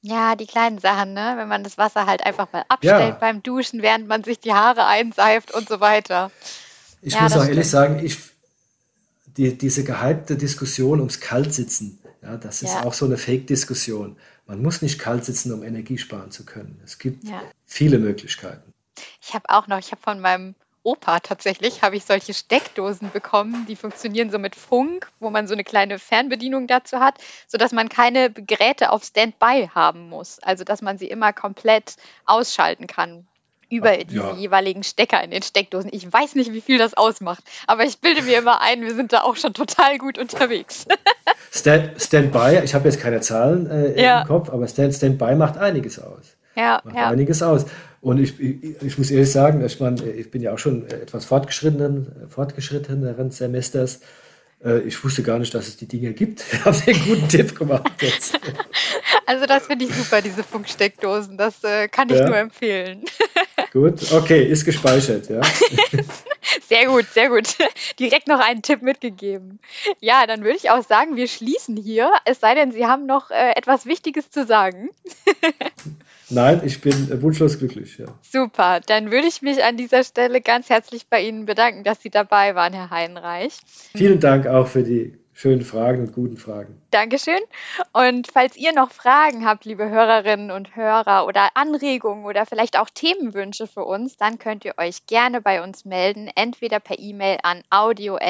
Ja, 0.00 0.36
die 0.36 0.46
kleinen 0.46 0.78
Sachen, 0.78 1.12
ne? 1.12 1.34
wenn 1.36 1.48
man 1.48 1.64
das 1.64 1.76
Wasser 1.76 2.06
halt 2.06 2.24
einfach 2.24 2.50
mal 2.50 2.64
abstellt 2.66 2.98
ja. 2.98 3.18
beim 3.20 3.42
Duschen, 3.42 3.82
während 3.82 4.08
man 4.08 4.24
sich 4.24 4.40
die 4.40 4.54
Haare 4.54 4.86
einseift 4.86 5.52
und 5.52 5.68
so 5.68 5.80
weiter. 5.80 6.30
Ich 7.02 7.12
ja, 7.12 7.24
muss 7.24 7.36
auch 7.36 7.44
ehrlich 7.44 7.68
sagen, 7.68 8.02
ich, 8.02 8.16
die, 9.36 9.56
diese 9.56 9.84
gehypte 9.84 10.36
Diskussion 10.36 11.00
ums 11.00 11.20
Kaltsitzen, 11.20 11.98
ja, 12.22 12.36
das 12.36 12.62
ist 12.62 12.74
ja. 12.74 12.84
auch 12.84 12.94
so 12.94 13.04
eine 13.04 13.18
Fake-Diskussion. 13.18 14.16
Man 14.46 14.62
muss 14.62 14.82
nicht 14.82 14.98
kalt 14.98 15.24
sitzen, 15.24 15.52
um 15.52 15.62
Energie 15.62 15.98
sparen 15.98 16.30
zu 16.30 16.44
können. 16.44 16.80
Es 16.84 16.98
gibt 16.98 17.24
ja. 17.24 17.42
viele 17.64 17.98
Möglichkeiten. 17.98 18.72
Ich 19.22 19.34
habe 19.34 19.48
auch 19.48 19.66
noch, 19.66 19.78
ich 19.78 19.90
habe 19.90 20.00
von 20.00 20.20
meinem 20.20 20.54
Opa 20.82 21.20
tatsächlich, 21.20 21.82
habe 21.82 21.96
ich 21.96 22.04
solche 22.04 22.34
Steckdosen 22.34 23.10
bekommen, 23.10 23.64
die 23.66 23.76
funktionieren 23.76 24.30
so 24.30 24.38
mit 24.38 24.54
Funk, 24.54 25.10
wo 25.18 25.30
man 25.30 25.46
so 25.46 25.54
eine 25.54 25.64
kleine 25.64 25.98
Fernbedienung 25.98 26.66
dazu 26.66 26.98
hat, 26.98 27.14
sodass 27.46 27.72
man 27.72 27.88
keine 27.88 28.30
Geräte 28.30 28.90
auf 28.90 29.02
Standby 29.02 29.70
haben 29.74 30.08
muss. 30.08 30.38
Also 30.40 30.64
dass 30.64 30.82
man 30.82 30.98
sie 30.98 31.08
immer 31.08 31.32
komplett 31.32 31.96
ausschalten 32.26 32.86
kann 32.86 33.26
über 33.70 33.96
die 33.96 34.16
ja. 34.16 34.34
jeweiligen 34.34 34.82
Stecker 34.82 35.22
in 35.22 35.30
den 35.30 35.42
Steckdosen. 35.42 35.90
Ich 35.92 36.10
weiß 36.10 36.34
nicht, 36.34 36.52
wie 36.52 36.60
viel 36.60 36.78
das 36.78 36.94
ausmacht, 36.94 37.44
aber 37.66 37.84
ich 37.84 37.98
bilde 37.98 38.22
mir 38.22 38.38
immer 38.38 38.60
ein, 38.60 38.82
wir 38.82 38.94
sind 38.94 39.12
da 39.12 39.22
auch 39.22 39.36
schon 39.36 39.54
total 39.54 39.98
gut 39.98 40.18
unterwegs. 40.18 40.86
Stand, 41.50 42.00
Standby, 42.00 42.60
ich 42.64 42.74
habe 42.74 42.88
jetzt 42.88 43.00
keine 43.00 43.20
Zahlen 43.20 43.70
äh, 43.70 44.02
ja. 44.02 44.22
im 44.22 44.28
Kopf, 44.28 44.50
aber 44.50 44.66
Stand, 44.66 44.94
Standby 44.94 45.36
macht 45.36 45.56
einiges 45.56 45.98
aus. 45.98 46.36
Ja, 46.56 46.80
macht 46.84 46.96
ja. 46.96 47.08
einiges 47.08 47.42
aus. 47.42 47.66
Und 48.00 48.18
ich, 48.18 48.38
ich, 48.38 48.82
ich, 48.82 48.98
muss 48.98 49.10
ehrlich 49.10 49.32
sagen, 49.32 49.64
ich, 49.64 49.80
mein, 49.80 49.96
ich 50.16 50.30
bin 50.30 50.42
ja 50.42 50.52
auch 50.52 50.58
schon 50.58 50.86
etwas 50.88 51.24
fortgeschrittenen, 51.24 52.28
fortgeschritteneren 52.28 53.30
Semesters. 53.30 54.00
Äh, 54.64 54.80
ich 54.80 55.02
wusste 55.02 55.22
gar 55.22 55.38
nicht, 55.38 55.54
dass 55.54 55.68
es 55.68 55.76
die 55.76 55.86
Dinge 55.86 56.12
gibt. 56.12 56.44
Ich 56.52 56.64
habe 56.64 56.76
einen 56.86 57.04
guten 57.04 57.28
Tipp 57.28 57.58
gemacht 57.58 57.90
jetzt. 58.00 58.38
Also 59.26 59.46
das 59.46 59.68
finde 59.68 59.86
ich 59.86 59.94
super, 59.94 60.20
diese 60.20 60.42
Funksteckdosen. 60.42 61.38
Das 61.38 61.64
äh, 61.64 61.88
kann 61.88 62.10
ich 62.10 62.18
ja. 62.18 62.26
nur 62.26 62.36
empfehlen. 62.36 63.04
Gut, 63.74 64.12
okay, 64.12 64.44
ist 64.44 64.64
gespeichert, 64.64 65.28
ja. 65.28 65.40
Sehr 66.68 66.86
gut, 66.86 67.06
sehr 67.12 67.28
gut. 67.28 67.56
Direkt 67.98 68.28
noch 68.28 68.38
einen 68.38 68.62
Tipp 68.62 68.82
mitgegeben. 68.82 69.58
Ja, 70.00 70.26
dann 70.26 70.44
würde 70.44 70.56
ich 70.56 70.70
auch 70.70 70.84
sagen, 70.84 71.16
wir 71.16 71.26
schließen 71.26 71.76
hier. 71.76 72.12
Es 72.24 72.38
sei 72.38 72.54
denn, 72.54 72.70
Sie 72.70 72.86
haben 72.86 73.06
noch 73.06 73.30
äh, 73.30 73.52
etwas 73.56 73.86
Wichtiges 73.86 74.30
zu 74.30 74.46
sagen. 74.46 74.90
Nein, 76.30 76.62
ich 76.64 76.80
bin 76.80 77.10
äh, 77.10 77.20
wunschlos 77.20 77.58
glücklich. 77.58 77.98
Ja. 77.98 78.06
Super, 78.22 78.80
dann 78.86 79.10
würde 79.10 79.26
ich 79.26 79.42
mich 79.42 79.64
an 79.64 79.76
dieser 79.76 80.04
Stelle 80.04 80.40
ganz 80.40 80.70
herzlich 80.70 81.08
bei 81.08 81.22
Ihnen 81.22 81.44
bedanken, 81.44 81.82
dass 81.82 82.00
Sie 82.00 82.10
dabei 82.10 82.54
waren, 82.54 82.72
Herr 82.72 82.90
Heinreich. 82.90 83.58
Vielen 83.96 84.20
Dank 84.20 84.46
auch 84.46 84.68
für 84.68 84.84
die 84.84 85.18
schönen 85.44 85.60
Fragen 85.60 86.00
und 86.00 86.14
guten 86.14 86.38
Fragen. 86.38 86.80
Dankeschön. 86.90 87.38
Und 87.92 88.28
falls 88.32 88.56
ihr 88.56 88.72
noch 88.72 88.90
Fragen 88.90 89.44
habt, 89.44 89.66
liebe 89.66 89.90
Hörerinnen 89.90 90.50
und 90.50 90.74
Hörer 90.74 91.26
oder 91.26 91.50
Anregungen 91.52 92.24
oder 92.24 92.46
vielleicht 92.46 92.78
auch 92.78 92.88
Themenwünsche 92.88 93.66
für 93.66 93.84
uns, 93.84 94.16
dann 94.16 94.38
könnt 94.38 94.64
ihr 94.64 94.78
euch 94.78 95.04
gerne 95.06 95.42
bei 95.42 95.62
uns 95.62 95.84
melden, 95.84 96.30
entweder 96.34 96.80
per 96.80 96.98
E-Mail 96.98 97.40
an 97.42 97.62
audio.vrm.de 97.68 98.24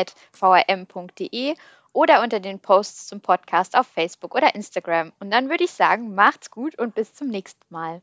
oder 1.92 2.20
unter 2.20 2.40
den 2.40 2.58
Posts 2.58 3.06
zum 3.06 3.20
Podcast 3.20 3.78
auf 3.78 3.86
Facebook 3.86 4.34
oder 4.34 4.56
Instagram. 4.56 5.12
Und 5.20 5.30
dann 5.30 5.50
würde 5.50 5.62
ich 5.62 5.70
sagen, 5.70 6.16
macht's 6.16 6.50
gut 6.50 6.76
und 6.80 6.96
bis 6.96 7.14
zum 7.14 7.28
nächsten 7.28 7.62
Mal. 7.72 8.02